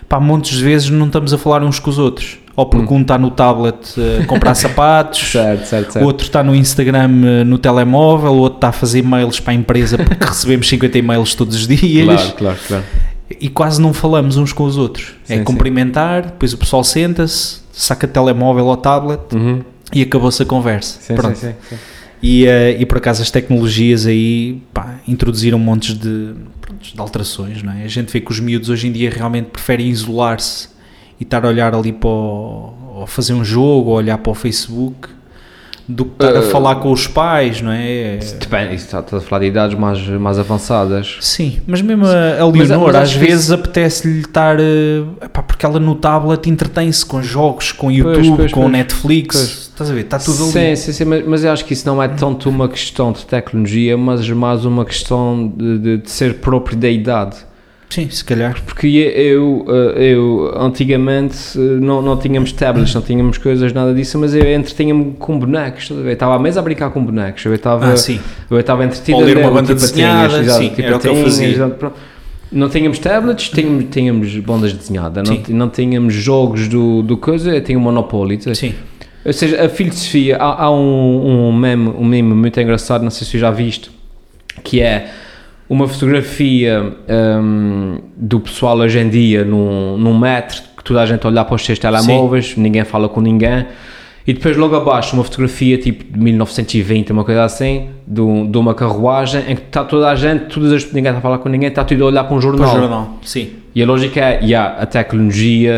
[0.09, 2.37] pá, montes de vezes não estamos a falar uns com os outros.
[2.55, 3.75] Ou porque um está no tablet
[4.19, 6.05] a comprar sapatos, Certo, certo, certo.
[6.05, 9.55] outro está no Instagram eh, no telemóvel, o outro está a fazer e-mails para a
[9.55, 12.83] empresa porque recebemos 50 e-mails todos os dias Claro, claro, claro.
[13.39, 15.13] e quase não falamos uns com os outros.
[15.23, 15.43] Sim, é sim.
[15.43, 19.61] cumprimentar, depois o pessoal senta-se, saca telemóvel ou tablet Uhum.
[19.93, 20.97] e acabou-se a conversa.
[20.99, 21.37] Sim, Pronto.
[21.37, 21.75] sim, sim, sim.
[22.21, 27.71] E, eh, e por acaso as tecnologias aí pá, introduziram montes de, de alterações, não
[27.73, 27.83] é?
[27.83, 30.69] A gente vê que os miúdos hoje em dia realmente preferem isolar-se
[31.19, 34.35] e estar a olhar ali para o, ou fazer um jogo, ou olhar para o
[34.35, 35.09] Facebook,
[35.87, 38.17] do que estar a Eh, falar com os pais, não é?
[38.39, 41.17] Depende, está, estás a falar de idades mais, mais avançadas.
[41.21, 44.59] Sim, mas mesmo a, a Mas- Leonor, mas às vezes apetece-lhe estar.
[44.59, 48.71] eh, epá, porque ela no tablet entretém-se com jogos, com YouTube, pois, com pois.
[48.73, 49.66] Netflix.
[49.77, 50.01] Estás a ver?
[50.01, 50.51] Está tudo ali.
[50.51, 53.23] Sim, sim, sim, mas, mas eu acho que isso não é tanto uma questão de
[53.27, 57.35] tecnologia, mas mais uma questão de, de- de ser próprio da idade.
[57.87, 58.59] Sim, se calhar.
[58.65, 59.65] Porque eu,
[59.95, 64.51] eh, eu antigamente eh, não, não tínhamos tablets, não tínhamos coisas, nada disso, mas eu
[64.51, 65.83] entretinha-me com bonecos.
[65.83, 66.09] estás a ver?
[66.09, 68.19] Eu estava à mesa a brincar com bonecos, eu estava, Ah, sim.
[68.49, 70.99] eu estava entretido Ou ler a uma banda tipo desenhada, exato, sim, tipo era o
[70.99, 71.47] que eu fazia.
[71.49, 71.95] exato, pronto.
[72.51, 75.53] Não tínhamos tablets, tínhamos, tínhamos bandas desenhadas, não, Sim.
[75.53, 78.35] não tínhamos jogos do, do coisa, eu tinha o Monopoly.
[78.37, 78.55] a?
[78.55, 78.73] Sim.
[79.27, 83.27] Ou seja, a filosofia, há, há um, um, meme, um meme muito engraçado, não sei
[83.27, 83.91] se já viste,
[84.63, 85.09] que é
[85.69, 86.93] uma fotografia
[87.41, 91.55] hum, do pessoal hoje em dia num, num metro, que toda a gente olhar para
[91.55, 93.65] os seus telemóveis, ninguém fala com ninguém,
[94.25, 98.57] e depois logo abaixo uma fotografia tipo de 1920, uma coisa assim, de, um- de
[98.57, 101.49] uma carruagem, em que está toda a gente, todas as, ninguém está a falar com
[101.49, 102.69] ninguém, está tudo a olhar para um Para jornal.
[102.75, 103.17] o jornal.
[103.23, 103.49] Sim.
[103.77, 105.71] E a lógica é, yeah, a tecnologia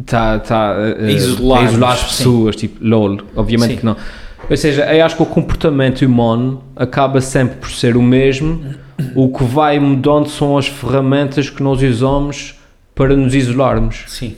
[0.00, 2.06] está tá, uh, A isolar as sim.
[2.06, 3.76] pessoas, tipo, lol, obviamente Sim.
[3.76, 3.94] que não.
[4.48, 8.74] Ou seja, eu acho que o comportamento humano acaba sempre por ser o mesmo,
[9.14, 12.54] o que vai mudando são as ferramentas que nós usamos
[12.94, 14.04] para nos isolarmos.
[14.06, 14.36] Sim.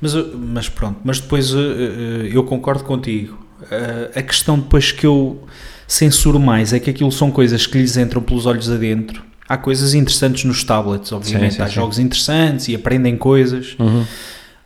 [0.00, 3.38] Mas, uh, mas pronto, mas depois uh, uh, eu concordo contigo.
[3.62, 5.40] Uh, a questão depois que eu
[5.86, 9.22] censuro mais é que aquilo são coisas que lhes entram pelos olhos adentro.
[9.52, 11.54] Há coisas interessantes nos tablets, obviamente.
[11.56, 11.74] sim, Há sim.
[11.74, 13.76] jogos interessantes e aprendem coisas.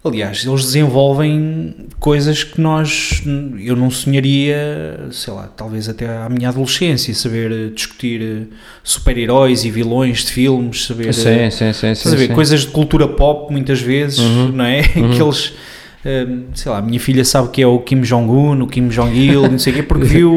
[0.05, 3.21] Aliás, eles desenvolvem coisas que nós,
[3.59, 8.43] eu não sonharia, sei lá, talvez até à minha adolescência, saber eh, discutir eh,
[8.85, 11.09] super-heróis e vilões de filmes, saber...
[11.09, 11.95] eh, Sim, sim, sim.
[12.17, 12.29] Sim.
[12.29, 14.79] Coisas de cultura pop, muitas vezes, não é?
[15.13, 15.53] Aqueles,
[16.05, 19.43] hum, sei lá, a minha filha sabe que é o Kim Jong-un, o Kim Jong-il,
[19.51, 20.33] não sei o quê, porque viu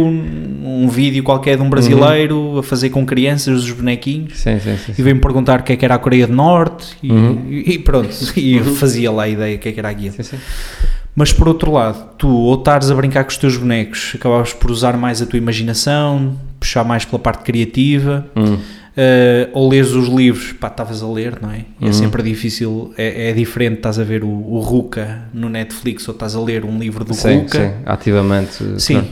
[0.84, 4.94] um, vídeo qualquer de um brasileiro a fazer com crianças os bonequinhos Sim, sim, sim.
[4.98, 7.46] e veio-me perguntar o que é que era a Coreia do Norte e, Uhum.
[7.50, 10.16] e- pronto, e eu fazia lá a ideia o que é que era aquilo.
[11.16, 14.72] Mas por outro lado, tu ou estares a brincar com os teus bonecos, acabavas por
[14.72, 18.58] usar mais a tua imaginação, puxar mais pela parte criativa, Hum.
[18.98, 21.60] Uh, ou lês os livros, pá, estavas a ler, não é?
[21.80, 21.90] E Uhum.
[21.90, 26.14] é sempre difícil, é, é diferente, estás a ver o, o Ruka no Netflix ou
[26.14, 27.58] estás a ler um livro do Sim, Ruka.
[27.60, 28.58] sim, ativamente.
[28.82, 28.94] Sim.
[28.96, 29.08] claro.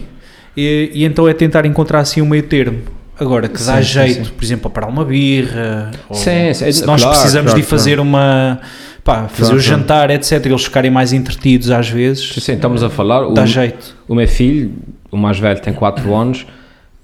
[0.57, 2.79] E, e então é tentar encontrar assim um meio termo.
[3.19, 4.31] Agora, que dá Sim, jeito, sim.
[4.35, 8.59] por exemplo, a parar uma birra, Sim, se nós claro, precisamos claro, de fazer uma,
[9.03, 12.83] pá, fazer Claro, o jantar, etc., eles ficarem mais entretidos às vezes, Sim, sim, estamos
[12.83, 13.25] a falar.
[13.27, 13.95] O, dá jeito.
[14.07, 14.71] o meu filho,
[15.11, 16.45] o mais velho, tem 4 anos,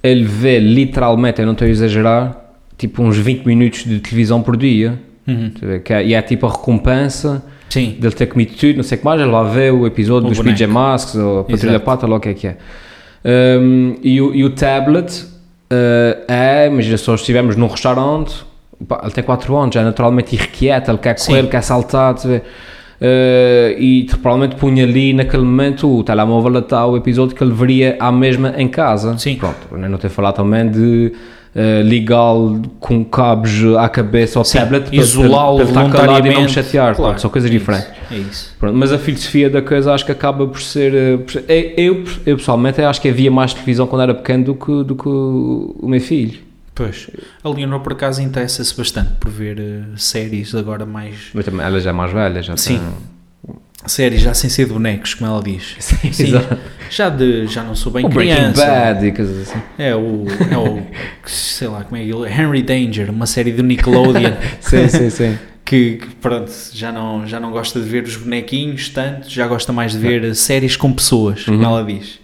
[0.04, 2.38] ele vê literalmente, eu não estou a exagerar,
[2.78, 5.00] tipo uns 20 minutos de televisão por dia.
[5.28, 5.52] Uhum.
[5.62, 5.82] Ver?
[5.89, 9.06] É- e é tipo a recompensa Sim, dele ter comido tudo, não sei o que
[9.06, 10.56] mais, ele lá vê o episódio O dos boneco.
[10.58, 11.80] PJ Masks ou a Patrulha.
[11.80, 12.58] Pata, lá o que é que é.
[13.25, 15.23] Um, e, o, e o tablet
[15.71, 18.43] uh, é, imagina só estivemos num restaurante,
[18.88, 22.15] pá, ele tem 4 anos, é naturalmente irrequieto, ele quer correr, ele quer saltar?
[22.15, 27.53] Uh, e provavelmente punha ali naquele momento o telemóvel a tal o episódio que ele
[27.53, 29.17] veria à mesma em casa.
[29.17, 29.36] Sim.
[29.36, 31.13] Pronto, eu não ter falado também de
[31.56, 36.42] uh, ligá-lo com cabos à cabeça ao Sim, tablet para- isolá-lo estar calado e não
[36.44, 36.96] me chatear.
[36.96, 37.89] Claro, Pronto, são coisas é isso, diferentes.
[38.12, 38.56] É isso.
[38.60, 40.94] Pronto, mas a filosofia da coisa acho que acaba por ser.
[40.94, 41.46] eh, por ser-
[41.78, 45.08] eu, eu, pessoalmente acho que havia mais televisão quando era pequeno do que, do que
[45.08, 46.39] o meu filho.
[46.76, 47.08] Pois.
[47.44, 51.16] A Leonor, por acaso, interessa-se bastante por ver eh, séries agora mais.
[51.34, 52.80] Mas também ela já é mais velha, já Sim.
[52.80, 53.13] tem-
[53.86, 55.76] Séries já sem ser de bonecos, como ela diz.
[55.80, 56.34] Sim, Sim.
[56.95, 57.47] Já de.
[57.47, 58.65] Já não sou bem O Breaking criança.
[58.65, 59.60] Bad e coisas assim.
[59.77, 60.25] É o.
[60.51, 60.82] É o.
[61.25, 62.27] sei lá, como é que ele.
[62.29, 64.34] Henry Danger, uma série do Nickelodeon.
[64.62, 65.39] Sim, sim, sim.
[65.65, 69.71] que, que, pronto, já não, já não gosta de ver os bonequinhos tanto, já gosta
[69.73, 71.63] mais de ver séries com pessoas, como Uhum.
[71.65, 72.19] ela diz.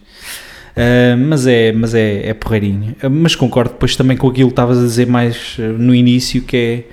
[0.78, 2.96] Ah, mas é, mas é, é porreirinho.
[3.02, 6.42] Ah, mas concordo depois também com aquilo que estavas a dizer mais ah, no início,
[6.42, 6.84] que é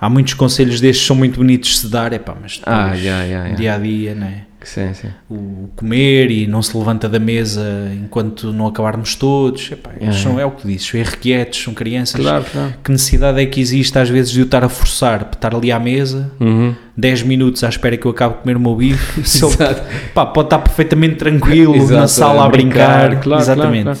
[0.00, 2.94] há muitos conselhos destes são muito bonitos de se dar, é pá, mas depois, Ah,
[2.94, 3.54] yeah, yeah, yeah.
[3.56, 4.42] dia a dia, né?
[4.66, 5.08] Sim, sim.
[5.30, 7.62] o comer e não se levanta da mesa
[7.94, 10.10] enquanto não acabarmos todos, epá, É.
[10.10, 12.20] são, é o que tu dizes, são irrequietos, são crianças.
[12.20, 12.74] Claro, claro.
[12.82, 15.70] Que necessidade é que existe às vezes de eu estar a forçar para estar ali
[15.70, 16.74] à mesa, Uhum.
[16.96, 19.82] 10 minutos à espera que eu acabe de comer o meu bife, Exato.
[20.12, 23.98] pá, pode estar perfeitamente tranquilo Exato, na sala a brincar, claro, exatamente, claro,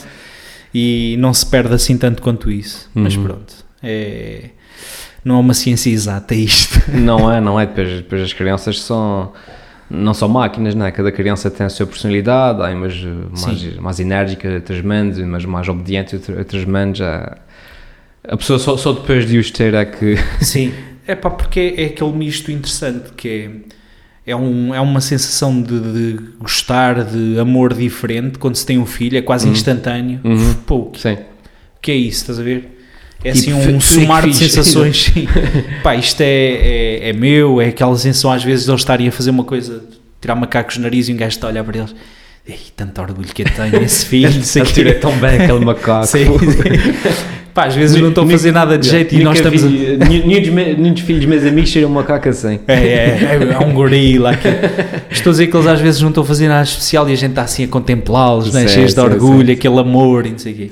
[0.74, 3.22] e não se perde assim tanto quanto isso, mas Uhum.
[3.22, 4.50] pronto, é,
[5.24, 6.80] não é uma ciência exata isto.
[6.92, 7.66] Não é, não é.
[7.66, 9.32] Depois, depois as crianças são.
[9.88, 10.90] Não são máquinas, não é?
[10.90, 12.94] Cada criança tem a sua personalidade, há umas
[13.40, 16.98] mais, mais enérgicas, outras menos, umas mais obedientes, outra- outras menos.
[16.98, 17.36] já-
[18.28, 20.16] A pessoa só, só depois de os ter é que.
[20.44, 20.72] Sim,
[21.06, 23.28] é pá, porque é, é aquele misto interessante que
[24.26, 28.78] é, é, um, é uma sensação de, de gostar, de amor diferente quando se tem
[28.78, 29.52] um filho, é quase Uhum.
[29.52, 30.18] instantâneo.
[30.24, 30.54] Uhum.
[30.66, 31.18] Pô, o que, Sim.
[31.80, 32.75] que é isso, estás a ver?
[33.26, 35.12] É Tipo, assim um somar de sensações.
[35.82, 39.12] Pá, isto é, é, é meu, é aquela sensação às vezes de eles estarem a
[39.12, 39.82] fazer uma coisa,
[40.20, 41.94] tirar macacos no nariz e um gajo está a olhar para eles.
[42.48, 45.58] Ei, tanto orgulho que eu tenho, esse filho, sei o quê." Atira tão bem aquele
[45.64, 46.06] macaco.
[46.06, 47.26] Sim, sim.
[47.56, 49.66] Pá, às vezes não estou a fazer nada de jeito e nós estamos a...
[49.66, 52.60] vi- nenhum, nenhum dos filhos meus amigos cheira um macaco assim.
[52.68, 54.32] É, é, é um gorila.
[54.32, 54.46] aqui.
[55.10, 57.16] Estou a dizer que eles às vezes não estão a fazer nada especial e a
[57.16, 58.68] gente está assim a contemplá-los, né?
[58.68, 60.70] Cheios de orgulho, aquele amor e não sei o quê.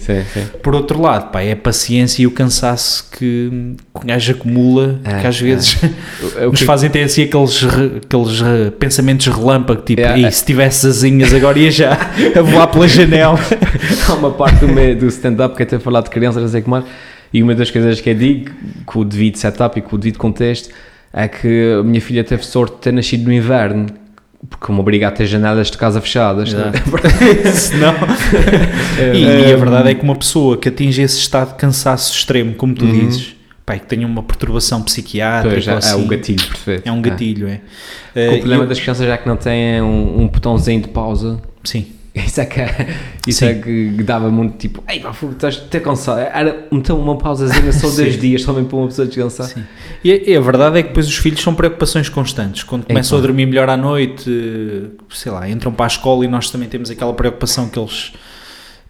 [0.62, 5.20] Por outro lado, pá, é a paciência e o cansaço que, o gajo acumula, É,
[5.20, 5.42] que às é.
[5.42, 5.78] vezes
[6.50, 8.42] nos fazem ter assim aqueles, aqueles
[8.78, 10.30] pensamentos relâmpago, tipo, É, "Ih, é.
[10.30, 11.92] se tivesse asinhas agora ia já
[12.36, 13.38] a voar pela janela.
[14.06, 16.68] Há uma parte do, do stand-up que é ter falado de crianças, o que
[17.32, 18.50] e uma das coisas que eu digo,
[18.86, 20.70] com o devido setup e com o devido contexto,
[21.12, 23.86] é que a minha filha teve sorte de ter nascido no inverno,
[24.48, 26.50] porque me obriga a ter janelas de casa fechadas.
[27.54, 27.94] Senão...
[29.14, 32.54] e, e a verdade é que uma pessoa que atinge esse estado de cansaço extremo,
[32.54, 32.92] como tu Uhum.
[32.92, 33.34] dizes,
[33.64, 36.86] pá, que tenha uma perturbação psiquiátrica, Pois, é, é assim, o gatilho perfeito.
[36.86, 37.60] é um gatilho, é.
[38.14, 38.26] É.
[38.26, 41.40] Eh, O problema eu- das crianças é que não têm um, um botãozinho de pausa.
[41.64, 41.86] Sim,
[42.26, 42.94] Isso é que, é-
[43.26, 43.46] isso Sim.
[43.46, 46.20] é que dava muito tipo, ei, pá, estás até cansado.
[46.20, 49.46] Era então uma pausazinha só dois dias, só mesmo para uma pessoa descansar.
[49.48, 49.64] sim.
[50.04, 52.62] E, a- e a verdade é que depois os filhos são preocupações constantes.
[52.62, 53.26] Quando começam a Então.
[53.26, 54.30] dormir melhor à noite,
[55.10, 58.12] sei lá, entram para a escola e nós também temos aquela preocupação que eles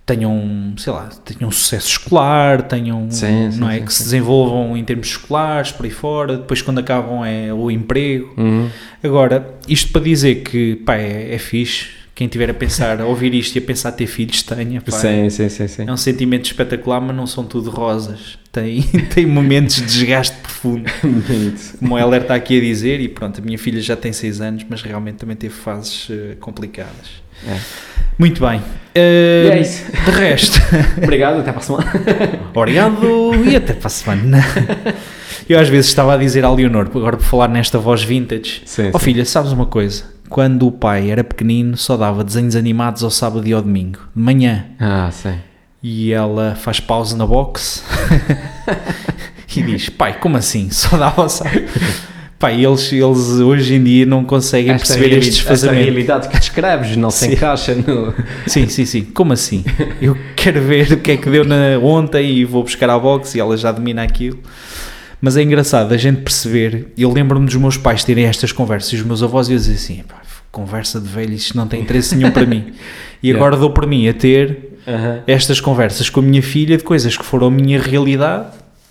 [0.06, 4.76] tenham, sei lá, tenham sucesso escolar, tenham, Sim, sim, não é, sim, que se desenvolvam
[4.76, 8.34] em termos escolares, por aí fora, depois quando acabam é o emprego.
[8.36, 8.68] Uhum.
[9.02, 13.34] Agora, isto para dizer que, pá, é, é fixe, quem tiver a pensar, a ouvir
[13.34, 15.84] isto e a pensar ter filhos, tenha, pá, Sim, sim, sim, sim.
[15.86, 18.38] é um sentimento espetacular, mas não são tudo rosas.
[18.52, 20.88] Tem, tem momentos de desgaste profundo,
[21.80, 24.64] como ela está aqui a dizer, e pronto, a minha filha já tem 6 anos,
[24.68, 27.22] mas realmente também teve fases eh, complicadas.
[27.48, 27.58] É.
[28.16, 28.60] Muito bem.
[28.94, 29.84] E Eh, é isso.
[29.90, 30.60] De resto,
[31.02, 31.92] Obrigado, até para a semana.
[32.54, 34.44] obrigado e até para a semana.
[35.48, 38.90] Eu às vezes estava a dizer à Leonor, agora por falar nesta voz vintage, Sim,
[38.92, 39.04] ó sim.
[39.04, 40.13] filha, sabes uma coisa?
[40.28, 44.22] Quando o pai era pequenino, só dava desenhos animados ao sábado e ao domingo, de
[44.22, 44.64] manhã.
[44.80, 45.34] Ah, sim.
[45.82, 47.84] E ela faz pausa na box
[49.56, 50.70] e diz: Pai, como assim?
[50.70, 51.62] Só dava ao sábado.
[52.38, 56.38] Pai, eles, eles hoje em dia não conseguem Esta, perceber reali- estes esta realidade que
[56.38, 58.12] descreves não se encaixa no.
[58.46, 59.02] Sim, sim, sim.
[59.02, 59.64] Como assim?
[60.00, 63.34] Eu quero ver o que é que deu na ontem e vou buscar à box
[63.34, 64.38] e ela já domina aquilo.
[65.24, 66.88] Mas é engraçado a gente perceber.
[66.98, 70.02] Eu lembro-me dos meos pais terem estas conversas e os meus avós iam dizer assim:
[70.06, 70.20] "Pá,
[70.52, 72.72] conversa de velho, isto não tem interesse nenhum para mim.
[73.22, 73.42] E Yeah.
[73.42, 75.20] agora dou para mim a ter Aham.
[75.26, 78.48] estas conversas com a minha filha de coisas que foram a minha realidade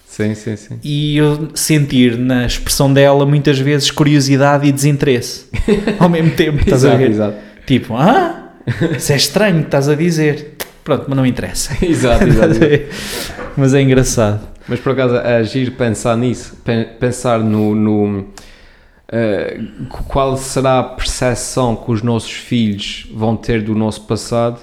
[0.08, 0.80] Sim, sim, sim.
[0.84, 5.46] e eu sentir na expressão dela muitas vezes curiosidade e desinteresse
[6.00, 7.10] ao mesmo tempo, estás a exato, ver?
[7.12, 7.36] exato.
[7.68, 8.54] Tipo, ah,
[8.98, 10.54] isso é estranho que estás a dizer.
[10.84, 11.78] Pronto, mas não interessa.
[11.86, 12.56] Exato, exato.
[13.56, 14.42] mas é engraçado.
[14.68, 18.26] Mas por acaso é agir pensar nisso, pen- pensar no, no
[19.12, 19.60] eh,
[20.08, 24.62] qual será a percepção que os nossos filhos vão ter do nosso passado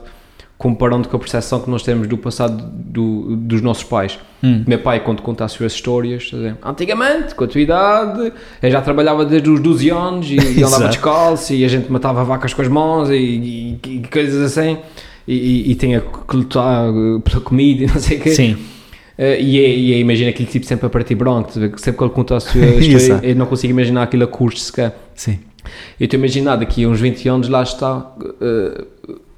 [0.56, 4.18] comparando com a percepção que nós temos do passado do, dos nossos pais.
[4.44, 4.62] Hum.
[4.66, 6.30] Meu pai, quando conta as suas histórias,
[6.62, 8.30] antigamente, com a tua idade,
[8.62, 12.22] eu já trabalhava desde os 12 anos e, e andava descalço e a gente matava
[12.24, 14.76] vacas com as mãos e, e- e coisas assim.
[15.26, 18.30] E, e, e tinha que lutar eh, pela comida e não sei o quê.
[18.32, 18.56] Sim.
[19.22, 21.78] Eh, e, é- e é, imagina aquele tipo sempre a partir ver?
[21.78, 24.96] sempre que ele conta a sua história, eu não consigo imaginar aquilo a curso sequer.
[25.14, 25.38] Sim.
[26.00, 28.84] Eu estou a imaginar daqui a uns 20 anos, lá está, eh,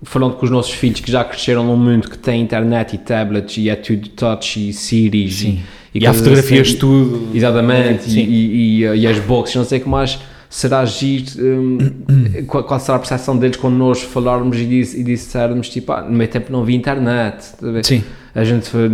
[0.05, 3.57] falando com os nossos filhos que já cresceram num mundo que tem internet e tablets
[3.57, 5.61] e é tudo touch e Siri Sim.
[5.93, 6.75] e, E há coisas fotografias assim.
[6.75, 7.29] de tudo.
[7.35, 8.21] Exatamente, Sim.
[8.21, 10.17] e, e, e, e as boxes, não sei o que mais.
[10.49, 11.79] Será agir, hum,
[12.47, 16.03] qual, qual será a percepção deles quando nós falarmos e, dis, e dissermos tipo, ah,
[16.03, 17.85] no meu tempo não havia internet, ver?
[17.85, 18.05] Sim.
[18.35, 18.89] A gente foi,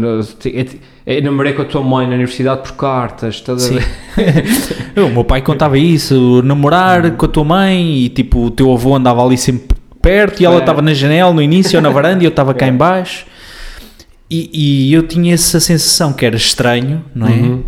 [1.22, 3.78] namorei com a tua mãe na universidade por cartas, estás a Sim.
[4.16, 5.00] ver?
[5.04, 8.96] o meu pai contava isso, namorar com a tua mãe e tipo o teu avô
[8.96, 10.58] andava ali sempre perto e ela É.
[10.58, 13.26] estava na janela no início ou na varanda e eu estava cá em baixo
[14.28, 17.30] e, e eu tinha essa sensação que era estranho, não é?
[17.30, 17.64] Uhum.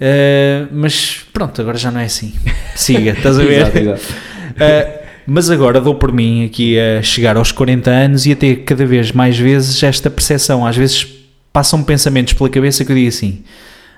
[0.00, 2.32] Eh, mas pronto, agora já não é assim.
[2.74, 3.60] Siga, estás a ver?
[3.76, 4.02] Exato, exato.
[4.50, 4.99] Uh,
[5.32, 8.84] mas agora dou por mim aqui a chegar aos 40 anos e a ter cada
[8.84, 10.66] vez mais vezes esta percepção.
[10.66, 11.06] Às vezes
[11.52, 13.44] passam pensamentos pela cabeça que eu digo assim: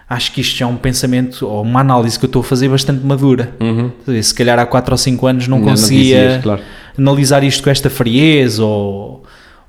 [0.07, 2.69] acho que isto já é um pensamento ou uma análise que eu estou a fazer
[2.69, 3.51] bastante madura.
[3.59, 3.91] Uhum.
[4.23, 6.61] Se calhar há 4 ou 5 anos não, Não, conseguia dizias, claro.
[6.99, 9.12] analisar isto com esta frieza ou,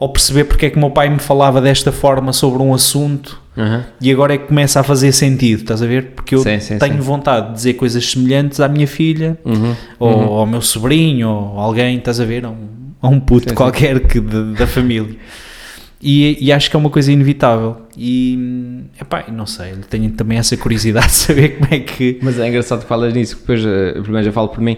[0.04, 3.42] ou perceber porque é que o meu pai me falava desta forma sobre um assunto
[3.56, 3.84] Uhum.
[4.02, 6.14] e agora é que começa a fazer sentido, estás a ver?
[6.16, 7.00] Porque eu Sim, sim, tenho sim.
[7.00, 9.76] vontade de dizer coisas semelhantes à minha filha Uhum.
[10.00, 12.56] ou ao meu sobrinho, ou alguém, estás a ver, a um,
[13.02, 15.16] a um puto qualquer que de- da família.
[16.02, 17.78] E, e acho que é uma coisa inevitável.
[17.96, 22.20] E, epá, não sei, tenho também essa curiosidade de saber como é que...
[22.22, 24.78] Mas é engraçado que falas nisso, depois, eh, primeiro já falo por mim,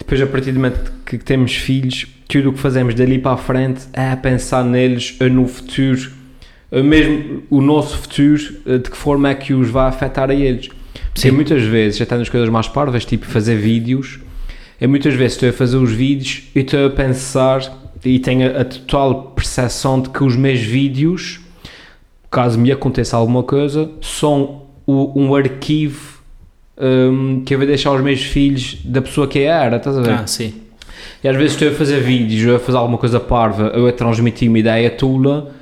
[0.00, 3.36] depois a partir do momento que temos filhos, tudo o que fazemos dali para a
[3.36, 6.10] frente é pensar neles eh, no futuro,
[6.72, 10.34] eh, mesmo o nosso futuro, eh, de que forma é que os vai afetar a
[10.34, 10.68] eles.
[11.12, 11.30] Porque Sim.
[11.32, 14.18] muitas vezes, até nas coisas mais parvas, tipo fazer vídeos,
[14.80, 17.60] eu muitas vezes estou a fazer os vídeos e estou a pensar
[18.04, 21.40] e tenho a, a total percepção de que os meus vídeos,
[22.30, 26.09] caso me aconteça alguma coisa, são o- um arquivo
[26.80, 30.12] hum, que eu vou deixar aos meus filhos da pessoa que era, estás a ver?
[30.12, 30.54] Ah, sim.
[31.22, 33.92] E às vezes estou a fazer vídeos, ou a fazer alguma coisa parva, ou a
[33.92, 35.52] transmitir uma ideia tula,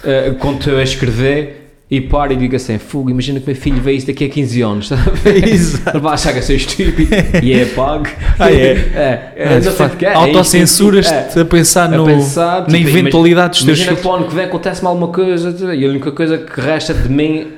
[0.00, 3.80] uh, quando estou a escrever, e paro e digo assim, fogo, imagina que meu filho
[3.80, 5.44] vê isso daqui a 15 anos, estás a ver?
[5.46, 5.96] Exato.
[5.96, 8.06] Ele vai achar que eu sou estúpido, e é pago.
[8.38, 8.72] Ah, é?
[8.72, 11.42] é, é, facto, porque é, é Autocensuras-te é.
[11.42, 14.14] a pensar, A no, pensar, na tipo, eventualidade dos teus Imagina que filhos.
[14.14, 17.08] o ano que vem acontece-me alguma coisa, a e a única coisa que resta de
[17.10, 17.48] mim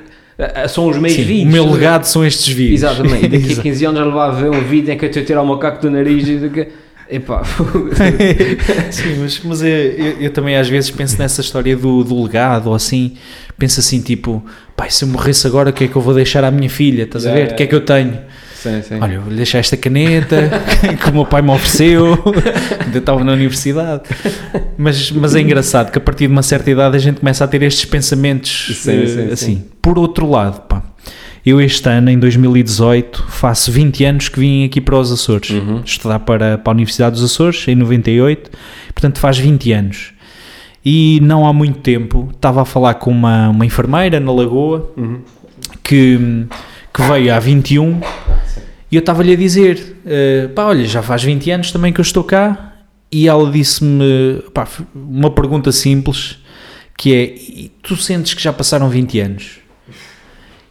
[0.69, 1.49] são os meus Sim, vídeos.
[1.49, 2.83] o meu a legado são estes vídeos.
[2.83, 3.63] Exatamente, daqui a Exato.
[3.63, 5.81] 15 anos ele vai ver um vídeo em que eu estou a tirar o macaco
[5.83, 6.69] do nariz e daqui.
[7.09, 7.43] Epá,
[8.91, 12.67] Sim, mas, mas eu, eu- eu também às vezes penso nessa história do, do legado
[12.69, 13.17] ou assim,
[13.57, 14.45] penso assim tipo,
[14.77, 17.05] pai, se eu morresse agora, o que é que eu vou deixar à minha filha?
[17.05, 17.51] Estás a ver?
[17.51, 17.53] É.
[17.53, 18.19] O que é que eu tenho?
[18.57, 18.99] Sim, sim.
[19.01, 20.51] Olha, vou deixar esta caneta
[21.03, 22.19] que o meu pai me ofereceu,
[22.85, 24.03] ainda estava na universidade.
[24.77, 27.49] Mas, mas é engraçado que a partir de uma certa idade a gente começa a
[27.49, 29.47] ter estes pensamentos Sim, eh, sim, assim.
[29.57, 29.65] sim.
[29.81, 30.83] Por outro lado, pá,
[31.45, 35.81] eu este ano, em 2018, faço 20 anos que vim aqui para os Açores, Uhum.
[35.85, 38.51] estudar para, para a Universidade dos Açores, em 98,
[38.93, 40.13] portanto faz 20 anos.
[40.85, 45.19] E não há muito tempo estava a falar com uma, uma enfermeira na Lagoa Uhum.
[45.83, 46.47] que,
[46.93, 48.01] que veio há 21
[48.97, 52.03] e eu estava-lhe a dizer: eh, pá, olha, já faz 20 anos também que eu
[52.03, 52.73] estou cá.
[53.13, 54.43] E ela disse-me
[54.95, 56.39] uma pergunta simples:
[56.97, 59.59] que é, "E tu sentes que já passaram 20 anos?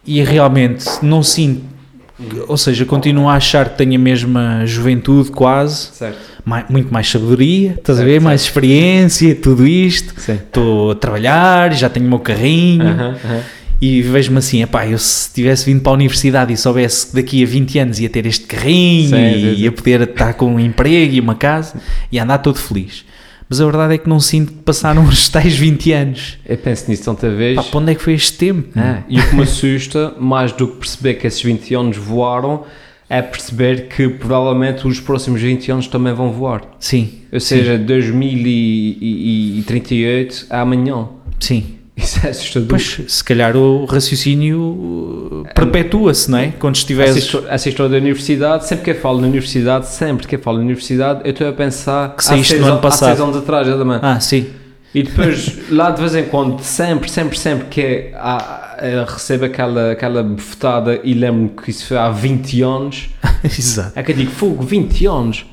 [0.08, 1.62] E realmente não sinto,
[2.48, 6.18] ou seja, continuo a achar que tenho a mesma juventude quase, Certo.
[6.44, 8.12] mai- muito mais sabedoria, estás a Certo, ver?
[8.14, 8.24] certo.
[8.24, 10.14] Mais experiência, tudo isto.
[10.30, 12.88] Estou a trabalhar, já tenho o meu carrinho.
[12.88, 13.42] Aham, aham.
[13.82, 17.44] E vejo-me assim, epá, eu se tivesse vindo para a universidade e soubesse que daqui
[17.44, 19.62] a 20 anos ia ter este carrinho Sim, e sim, sim.
[19.64, 21.80] ia poder estar com um emprego e uma casa
[22.12, 23.06] e andar todo feliz.
[23.48, 26.38] Mas a verdade é que não sinto que passaram os tais 20 anos.
[26.46, 27.56] Eu penso nisso tanta vez.
[27.58, 28.80] Pá, para onde é que foi este tempo?
[28.80, 32.64] É, E o que me assusta, mais do que perceber que esses 20 anos voaram,
[33.08, 36.64] é perceber que provavelmente os próximos 20 anos também vão voar.
[36.80, 41.08] Sim, Ou seja, 2038 é amanhã.
[41.40, 41.75] sim.
[41.98, 42.68] Isso é assustador.
[42.70, 46.52] Pois, se calhar o raciocínio uh, perpetua-se, não é?
[46.60, 47.34] Quando estiveres...
[47.50, 50.64] essa história da universidade, sempre que eu falo na universidade, sempre que eu falo na
[50.66, 53.08] universidade, eu estou a pensar Que saíste há seis, no ano an- há passado.
[53.10, 54.00] seis anos atrás, exatamente.
[54.04, 54.48] Ah, sim.
[54.94, 59.92] E depois, lá de vez em quando, sempre, sempre, sempre que há, eu recebo aquela,
[59.92, 63.10] aquela bufetada e lembro que isso foi há 20 anos,
[63.44, 63.92] Exato.
[63.98, 65.46] é que eu digo, fogo, 20 anos,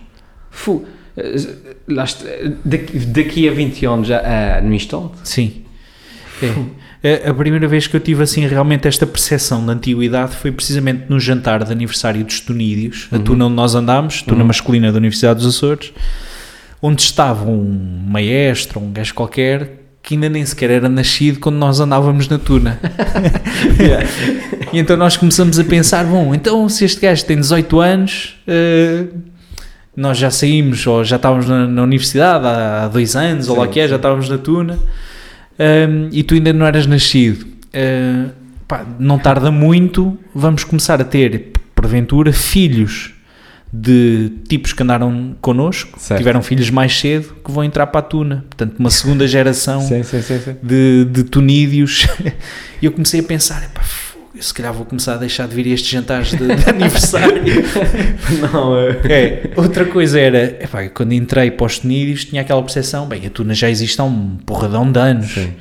[0.51, 0.87] fogo.
[1.17, 2.25] está,
[2.65, 5.13] daqui, daqui a 20 anos já é no instante.
[5.25, 5.63] Sim.
[7.03, 7.29] É.
[7.29, 11.19] A primeira vez que eu tive assim realmente esta percepção da antiguidade foi precisamente no
[11.19, 15.57] jantar de aniversário dos Tunídeos, a tuna onde nós andámos, tuna masculina da Universidade dos
[15.57, 15.93] Açores,
[16.81, 21.81] onde estava um maestro, um gajo qualquer, que ainda nem sequer era nascido quando nós
[21.81, 22.79] andávamos na tuna.
[24.73, 29.05] E então nós começamos a pensar, bom, então se este gajo tem 18 anos, eh,
[29.95, 33.67] nós já saímos, ou já estávamos na, na universidade há, há dois anos, ou lá
[33.67, 33.97] Sim, que é, já sim.
[33.97, 34.79] estávamos na tuna,
[35.59, 37.47] ehm, e tu ainda não eras nascido.
[37.73, 38.27] Eh,
[38.69, 43.13] pá, não tarda muito, vamos começar a ter, porventura, filhos
[43.73, 46.19] de tipos que andaram connosco, Certo.
[46.19, 48.45] tiveram filhos mais cedo, que vão entrar para a tuna.
[48.51, 50.57] Portanto, uma segunda geração sim, sim, sim.
[50.63, 52.07] de, de tunídeos.
[52.83, 53.81] E eu comecei a pensar, epá,
[54.43, 57.43] se calhar vou começar a deixar de vir estes jantares de, de aniversário.
[58.53, 59.01] Não, é.
[59.09, 63.31] É, outra coisa era, epá, quando entrei para os tunídeos tinha aquela percepção, bem, a
[63.31, 65.31] tuna já existe há um porradão de anos.
[65.31, 65.53] Sim.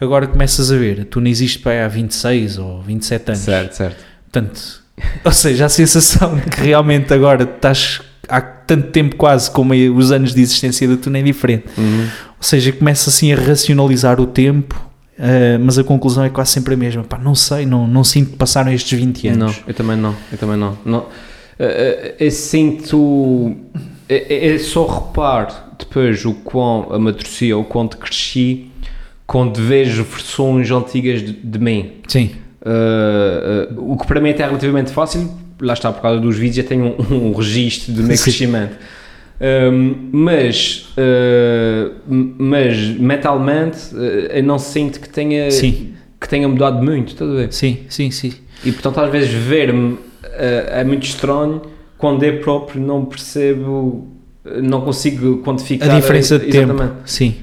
[0.00, 3.40] Agora começas a ver, a tuna existe há 26 ou 27 anos.
[3.40, 4.04] Certo, certo.
[4.30, 4.82] Portanto,
[5.24, 10.12] ou seja, a sensação de que realmente agora estás há tanto tempo quase como os
[10.12, 11.66] anos de existência da tuna é diferente.
[11.78, 12.08] Uhum.
[12.36, 14.78] Ou seja, começa assim a racionalizar o tempo,
[15.18, 17.04] eh, mas a conclusão é quase sempre a mesma.
[17.04, 19.56] Pá, não sei, não, não sinto que passaram estes 20 anos.
[19.56, 20.78] Não, eu também não, eu também não.
[20.84, 21.06] não.
[21.58, 23.56] Eh, Eu sinto.
[24.08, 28.70] É, é só reparo depois o quão amadureci ou o quanto cresci
[29.26, 31.92] quando vejo versões antigas de, de mim.
[32.08, 32.30] Sim,
[32.66, 36.56] Uh, uh, o que para mim é relativamente fácil, lá está, por causa dos vídeos,
[36.56, 38.24] já tenho um, um registro do meu Sim.
[38.24, 38.76] crescimento.
[39.38, 41.94] Um, mas, uh,
[42.38, 45.92] mas mentalmente uh, eu não sinto que tenha, Sim.
[46.18, 47.52] que tenha mudado muito, estás a ver?
[47.52, 48.32] sim, sim, sim.
[48.64, 49.98] E portanto, às vezes, ver-me uh,
[50.70, 51.60] é muito estranho
[51.98, 54.08] quando eu próprio não percebo,
[54.62, 56.78] não consigo quantificar A diferença de exatamente.
[56.78, 57.02] tempo.
[57.04, 57.34] Sim.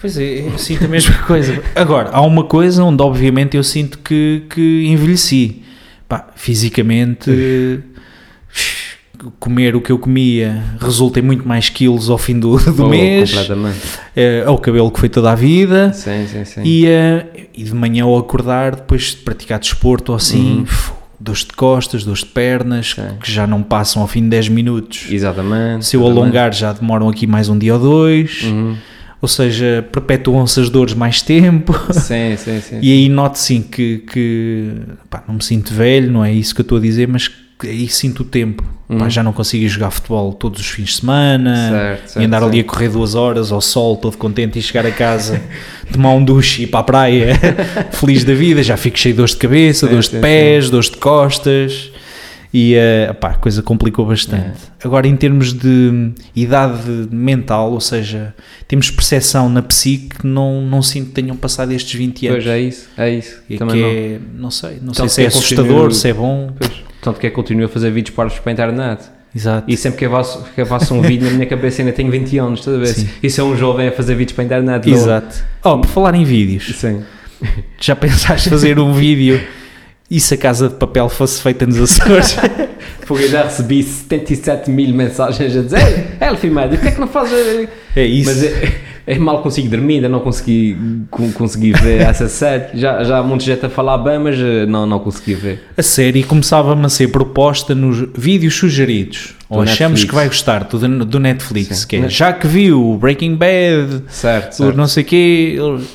[0.00, 1.60] Pois é, eu sinto a mesma coisa.
[1.74, 5.62] Agora, há uma coisa onde obviamente eu sinto que, que envelheci.
[6.08, 7.30] Pá, fisicamente,
[9.40, 12.88] comer o que eu comia resulta em muito mais quilos ao fim do, do Oh,
[12.88, 13.30] mês.
[13.30, 13.78] Completamente.
[14.14, 15.92] É, é o cabelo que foi toda a vida.
[15.92, 16.60] Sim, sim, sim.
[16.64, 20.66] E, eh, e de manhã ao acordar, depois de praticar desporto ou assim, Uhum.
[21.18, 23.16] dores de costas, dores de pernas, Sim.
[23.20, 25.06] que já não passam ao fim de 10 minutos.
[25.10, 25.84] Exatamente.
[25.86, 26.22] Se eu exatamente.
[26.22, 28.42] alongar, já demoram aqui mais um dia ou dois.
[28.44, 28.76] Uhum.
[29.20, 31.72] Ou seja, perpetuam-se as dores mais tempo.
[31.92, 32.78] Sim, sim, sim.
[32.80, 34.70] E aí noto sim que, que
[35.10, 37.28] pá, não me sinto velho, não é isso que eu estou a dizer, mas
[37.62, 38.62] aí sinto o tempo.
[38.62, 39.10] Pá, Uhum.
[39.10, 42.42] já não consigo ir jogar futebol todos os fins de semana Certo, e certo, andar
[42.42, 42.66] ali a certo.
[42.68, 45.42] correr duas horas ao sol, todo contente e chegar a casa,
[45.92, 47.38] tomar um duche e ir para a praia,
[47.92, 48.62] feliz da vida.
[48.62, 51.90] Já fico cheio de dores de cabeça, Sim, dores de sim, pés, dores de costas.
[52.54, 54.56] E eh, pá, a coisa complicou bastante.
[54.82, 54.86] É.
[54.86, 56.80] Agora, em termos de idade
[57.12, 58.34] mental, ou seja,
[58.66, 62.44] temos percepção na psique, não, não sinto que tenham passado estes 20 anos.
[62.44, 63.42] Pois é isso, é isso.
[63.50, 63.88] E Também que não.
[63.90, 66.50] é, não sei, não Tanto sei se é que eu assustador, continuo- se é bom.
[66.58, 66.87] Pois.
[67.08, 69.04] Tanto que é que continuo a fazer vídeos para para a internet.
[69.34, 69.64] Exato.
[69.66, 72.10] E sempre que eu faço, que eu faço um vídeo na minha cabeça ainda tenho
[72.10, 72.86] 20 anos, estás a ver?
[72.88, 73.08] Sim.
[73.22, 74.86] Isso é um jovem a fazer vídeos para a internet.
[74.90, 74.94] não?
[74.94, 75.42] Exato.
[75.64, 77.02] Oh, por falar em vídeos, Sim.
[77.80, 79.40] já pensaste fazer um vídeo
[80.10, 82.36] e se a casa de papel fosse feita nos Açores?
[83.06, 86.18] Porque eu já recebi 77 mil mensagens a dizer
[86.52, 87.32] Médio, o que é que não faz?
[87.32, 88.28] eh?" É isso.
[88.28, 88.50] Mas eu
[89.16, 90.76] mal consigo dormir, ainda não consegui,
[91.10, 92.76] con- consegui ver essa série.
[92.78, 95.62] Já, já há muita gente a falar bem, mas eh, não, não consegui ver.
[95.76, 99.34] A série começava-me a ser proposta nos vídeos sugeridos.
[99.48, 100.04] ou Do achamos Netflix.
[100.10, 101.86] que vai gostar do, do Netflix, Sim.
[101.86, 104.76] que é já que viu o Breaking Bad, Certo, o certo.
[104.76, 105.86] não sei quê, eles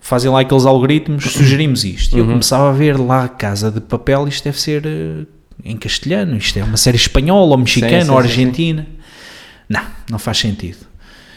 [0.00, 2.16] fazem lá aqueles algoritmos, sugerimos isto.
[2.16, 2.30] E eu Uhum.
[2.32, 5.24] começava a ver lá Casa de Papel, isto deve ser eh,
[5.64, 8.32] em castelhano, isto é uma série espanhola ou mexicana sim, ou sim, sim.
[8.40, 8.86] argentina.
[9.68, 10.78] Não, não faz sentido.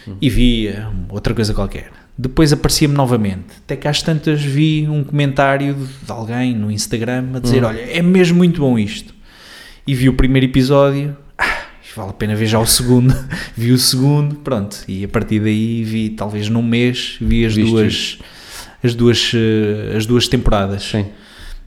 [0.09, 0.17] Uhum.
[0.21, 1.91] E via outra coisa qualquer.
[2.17, 3.45] Depois aparecia-me novamente.
[3.63, 7.69] Até que às tantas vi um comentário de alguém no Instagram a dizer: Uhum.
[7.69, 9.13] Olha, é mesmo muito bom isto.
[9.87, 11.15] E vi o primeiro episódio.
[11.37, 11.63] Ah,
[11.95, 13.15] vale a pena ver já o segundo.
[13.55, 14.77] vi o segundo, pronto.
[14.87, 18.19] E a partir daí vi, talvez num mês, vi as Viste duas.
[18.83, 21.05] As duas, eh, as duas temporadas, Sim.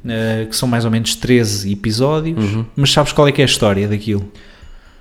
[0.06, 2.38] eh, que são mais ou menos 13 episódios.
[2.38, 2.64] Uhum.
[2.74, 4.30] Mas sabes qual é que é a história daquilo?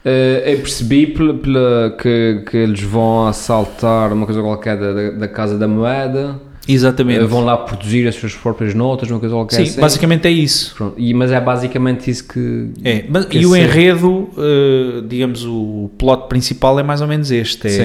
[0.04, 5.58] Eh, eu percebi pela, que, que eles vão assaltar uma coisa qualquer da, da, Casa
[5.60, 7.20] da Moeda, Exatamente.
[7.20, 9.80] eh, vão lá produzir as suas próprias notas, uma coisa qualquer Sim, assim.
[9.80, 10.74] basicamente é isso.
[10.76, 10.96] Pronto.
[10.98, 12.72] E, mas é basicamente isso que.
[12.84, 17.08] É, mas- que e o ser- enredo, eh, digamos, o plot principal é mais ou
[17.08, 17.70] menos este.
[17.70, 17.82] Sim.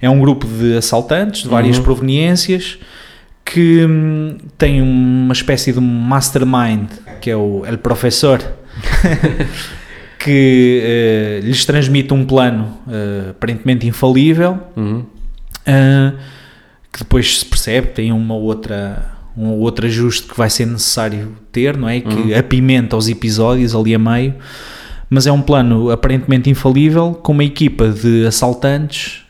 [0.00, 1.82] É, é um grupo de assaltantes de várias Uhum.
[1.82, 2.78] proveniências
[3.44, 6.88] que hum, tem uma espécie de mastermind,
[7.20, 8.40] que é o El Professor,
[10.18, 15.04] que eh, lhes transmite um plano eh, aparentemente infalível, Uhum.
[15.66, 16.12] eh,
[16.92, 21.76] que depois se percebe, tem uma outra, um outro ajuste que vai ser necessário ter,
[21.76, 22.00] não é?
[22.00, 24.34] Que apimenta os episódios ali a meio,
[25.10, 29.22] mas é um plano aparentemente infalível, com uma equipa de assaltantes,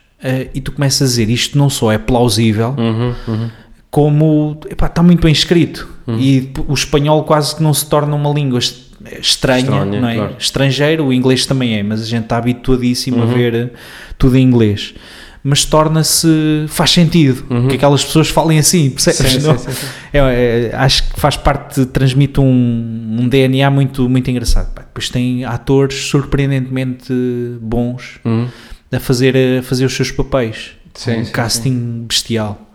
[0.53, 3.13] e tu começas a dizer, isto não só é plausível, Uhum.
[3.27, 3.49] Uhum.
[3.91, 8.15] como epá, está muito bem escrito e p- o espanhol quase que não se torna
[8.15, 8.59] uma língua
[9.05, 10.15] est- estranha, Estranha, não é?
[10.15, 10.35] claro.
[10.39, 13.69] estrangeiro, o inglês também é, mas a gente está habituadíssimo a ver eh,
[14.17, 14.93] tudo em inglês.
[15.41, 16.27] Mas torna-se,
[16.67, 19.41] faz sentido que aquelas pessoas falem assim, percebes?
[19.41, 19.87] Sim, sim, sim.
[20.11, 24.73] É, é, acho que faz parte, transmite um, um DNA muito, muito engraçado.
[24.73, 27.13] Pá, Depois tem atores surpreendentemente
[27.61, 28.47] bons Uhum.
[28.91, 30.71] a fazer, a fazer os seus papéis.
[31.07, 32.68] Um casting bestial.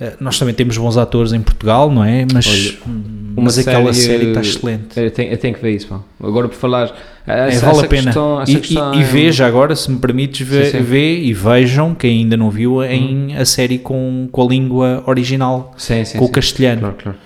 [0.00, 2.26] Eh, nós também temos bons atores em Portugal, não é?
[2.32, 3.02] Mas, Olha, hum,
[3.36, 5.00] uma mas aquela série, série está eh, excelente.
[5.00, 6.00] Eu tenho, eu tenho que ver isso, pá.
[6.22, 6.92] Agora por falar.
[7.26, 8.02] É, Essa, vale essa a pena.
[8.04, 10.82] Questão, e, questão e, e é- veja agora, se me permites, vê, Sim, sim.
[10.84, 15.72] vê e vejam, quem ainda não viu, em a série com, com a língua original,
[15.76, 16.80] Sim, com o castelhano.
[16.80, 17.18] Claro, claro.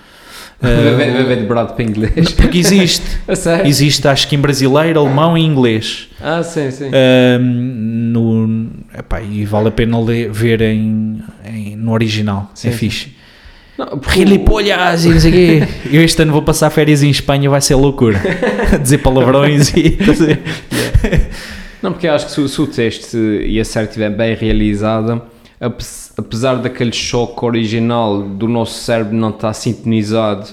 [0.62, 2.32] Eh, Vai vai ver de brado para inglês.
[2.32, 3.02] Porque existe.
[3.66, 6.08] Existe, acho que em brasileiro, alemão e inglês.
[6.20, 6.86] Ah, sim, sim.
[6.86, 7.42] Ahm,
[8.12, 12.50] no, epá, e vale a pena ler- ver em, em- no original.
[12.54, 12.78] Sim, é sim.
[12.78, 13.16] fixe.
[13.76, 15.62] Não, porque- Gilipolhas e não sei quê.
[15.92, 18.18] Eu este ano vou passar férias em Espanha, vai ser loucura.
[18.82, 19.98] Dizer palavrões e.
[21.82, 24.34] Não, porque eu acho que se, o- se o texto e a série estiver bem
[24.34, 25.20] realizada,
[25.60, 30.46] apes- apesar daquele choque original do nosso cérebro não estar sintonizado,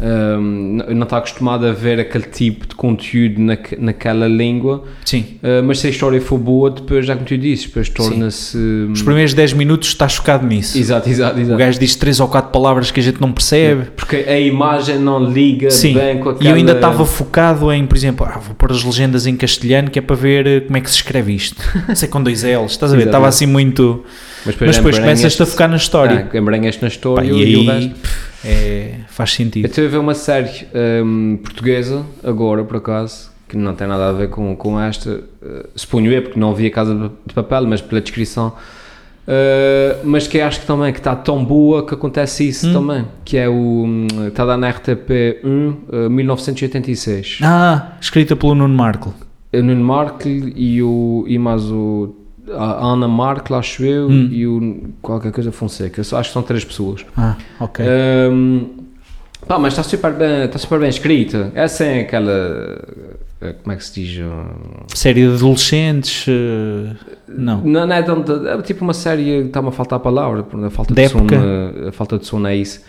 [0.00, 5.24] n- não está acostumado a ver aquele tipo de conteúdo naque- naquela língua, Sim.
[5.42, 8.56] uh, mas se a história for boa, depois, já como tu dizes, depois torna-se.
[8.56, 10.78] hum, Os primeiros 10 minutos está chocado nisso.
[10.78, 11.58] Exato, exato, O exato.
[11.58, 13.86] gajo diz 3 ou 4 palavras que a gente não percebe.
[13.96, 16.50] Porque a imagem não liga Sim, bem com e aquela.
[16.50, 19.98] eu ainda estava focado em, por exemplo, ah, vou pôr as legendas em castelhano que
[19.98, 21.56] é para ver eh, como é que se escreve isto.
[21.88, 23.02] Não sei com dois L's, estás a ver?
[23.02, 23.08] Exato.
[23.08, 24.04] Estava assim muito.
[24.46, 26.28] Mas Mas depois começas-te a focar na história.
[26.32, 27.94] Ah, embranhas na Pá, história e e, o aí resto.
[28.44, 29.66] é, faz Eu sentido.
[29.66, 30.66] estive a ver uma série
[31.04, 35.68] hum, portuguesa, agora por acaso, que não tem nada a ver com, com esta, uh,
[35.74, 38.48] suponho eu, porque não vi a Casa de Papel, mas pela descrição,
[39.26, 42.72] uh, mas que acho que também que está tão boa que acontece isso Hum.
[42.74, 45.68] também, que é o, hum, está lá na RTP 1,
[46.06, 47.38] uh, 1986.
[47.42, 49.14] Ah, escrita pelo Nuno Marco.
[49.52, 52.14] O Nuno Markle e, o, e mais o,
[52.56, 54.28] a Ana Markle, acho eu, Hum.
[54.30, 57.04] e o qualquer coisa Fonseca, acho que são três pessoas.
[57.16, 57.84] Ah, ok.
[58.30, 58.66] Hum,
[59.46, 61.52] pá, mas está super bem, está super bem escrita.
[61.54, 61.64] É
[62.00, 62.32] aquela.
[63.40, 64.20] eh, Como é que se diz?
[64.94, 66.26] Série de adolescentes.
[66.28, 66.94] eh,
[67.28, 67.60] não.
[67.62, 69.46] Não, não é, tanto, é tipo uma série.
[69.46, 71.36] Está-me a faltar a palavra, a falta de, sono, época?
[71.36, 72.80] eh, a falta de sono é isso.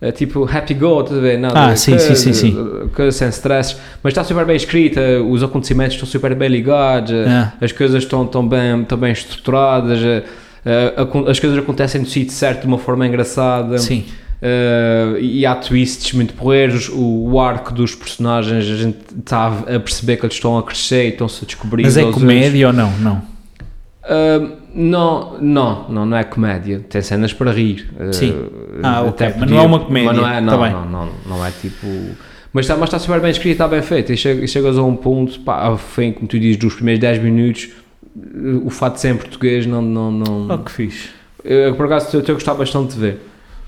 [0.00, 1.38] É tipo Happy Go, estás a ver?
[1.38, 2.88] Nada, Ah, sim, sim, sim, sim.
[2.94, 7.24] Coisa sem stress, mas está super bem escrita, os acontecimentos estão super bem ligados, eh,
[7.26, 7.52] Ah.
[7.60, 10.22] as coisas estão tão bem, tão bem estruturadas, eh,
[10.66, 10.94] eh,
[11.28, 13.78] as coisas acontecem no sítio certo de uma forma engraçada.
[13.78, 14.04] Sim.
[14.36, 19.80] Uh, e há twists muito porreiros, o, o arco dos personagens, a gente está a
[19.80, 21.82] perceber que eles estão a crescer e estão-se a descobrir.
[21.84, 22.92] Mas é comédia ou não?
[22.98, 23.22] Não.
[24.04, 27.88] Uh, não, não, não, não é comédia, tem cenas para rir.
[27.98, 28.34] Uh, Sim.
[28.82, 30.72] Ah, até ok, mas não é uma comédia, Mas não é, tá não, bem.
[30.72, 31.86] não, não, não é tipo.
[32.52, 34.12] Mas está, mas está super bem escrito, está bem feito.
[34.12, 37.22] E chega- e chegas a um ponto, pá, fim, como tu dizes, dos primeiros 10
[37.22, 37.68] minutos,
[38.64, 39.82] o fato de ser em português não.
[39.82, 41.08] não, não Oh, que fixe.
[41.44, 43.20] eu, por acaso, eu estou a gostar bastante de ver.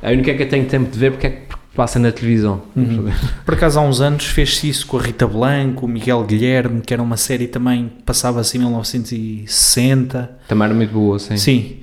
[0.03, 2.63] A única que eu tenho tempo de ver porque é que passa na televisão.
[2.75, 3.09] Uhum.
[3.45, 6.93] Por acaso há uns anos fez-se isso com a Rita Blanco, o Miguel Guilherme, que
[6.93, 10.29] era uma série também que passava assim em 1960.
[10.49, 11.37] Também era muito boa, sim.
[11.37, 11.77] Sim.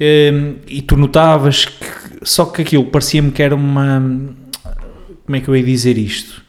[0.00, 1.84] Hum, e tu notavas que
[2.22, 4.00] só que aquilo parecia-me que era uma
[5.26, 6.42] como é que eu ia dizer isto?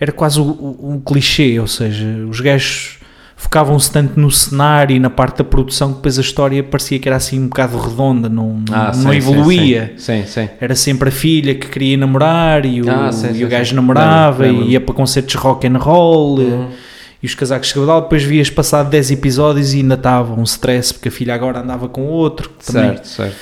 [0.00, 2.98] Era quase um, um clichê, ou seja, os gajos
[3.40, 7.08] focavam-se tanto no cenário e na parte da produção que depois a história parecia que
[7.08, 9.94] era assim um bocado redonda, não, Ah, não sim, evoluía.
[9.96, 10.48] Sim, sim.
[10.60, 14.56] Era sempre a filha que queria namorar e o, Ah, e o gajo namorava Lembro,
[14.58, 14.70] lembro.
[14.70, 16.68] e ia para concertos rock and roll Uhum.
[17.22, 18.02] e os casacos de cabedal.
[18.02, 21.88] Depois vias passado 10 episódios e ainda estava um stress porque a filha agora andava
[21.88, 22.50] com outro.
[22.66, 22.90] Também.
[22.90, 23.36] Certo, certo.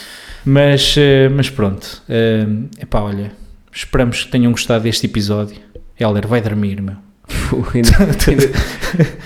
[0.44, 2.02] Mas, eh, mas pronto.
[2.08, 2.46] É
[2.82, 3.32] epá, olha,
[3.72, 5.56] esperamos que tenham gostado deste episódio.
[5.98, 6.96] Helder, vai dormir, meu.
[7.28, 7.90] Fu, ainda-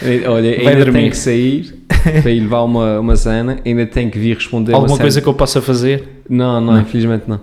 [0.03, 1.01] ainda- olha, Vai ainda dormir.
[1.01, 1.74] tem que sair
[2.22, 5.26] para ir levar uma, uma cena, ainda tem que vir responder Alguma uma coisa que
[5.26, 6.22] eu possa fazer?
[6.28, 6.80] Não, não, Não.
[6.80, 7.40] infelizmente não.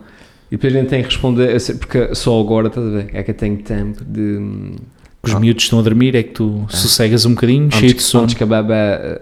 [0.49, 3.35] E depois ainda tem que responder, porque só agora, estás a ver, é que eu
[3.35, 4.75] tenho tempo de...
[5.21, 5.39] Os Ah.
[5.39, 8.23] miúdos estão a dormir, é que tu sossegas um bocadinho, cheio de Antes, sono.
[8.23, 8.47] antes que a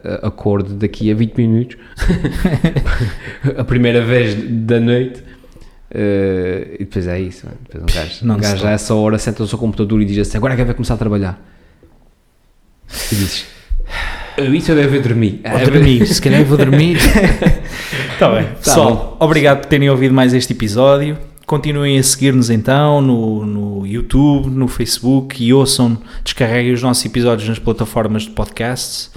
[0.03, 1.77] eh, acorde daqui a 20 minutos,
[3.57, 5.23] a primeira vez da noite,
[5.97, 7.57] eh, e depois é isso, mano.
[7.63, 10.17] depois um gajo, Não um gajo a essa hora senta no seu computador e diz
[10.19, 11.41] assim, agora é que vai começar a trabalhar.
[13.11, 13.45] E dizes,
[14.53, 15.41] isso eu devo dormir.
[15.49, 16.97] Vou dormir, se calhar vou dormir.
[18.13, 18.47] Está bem.
[18.61, 21.17] Pessoal, obrigado por terem ouvido mais este episódio.
[21.45, 27.47] Continuem a seguir-nos então no, no YouTube, no Facebook e ouçam, descarreguem os nossos episódios
[27.47, 29.11] nas plataformas de podcasts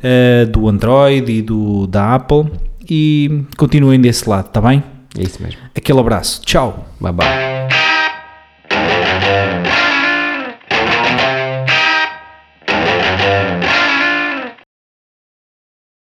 [0.00, 2.46] eh, do Android e do, da Apple
[2.88, 4.93] e continuem desse lado, está bem?
[5.18, 5.60] É isso mesmo.
[5.74, 6.42] Aquele abraço.
[6.42, 6.86] Tchau.
[7.00, 7.83] Bye bye.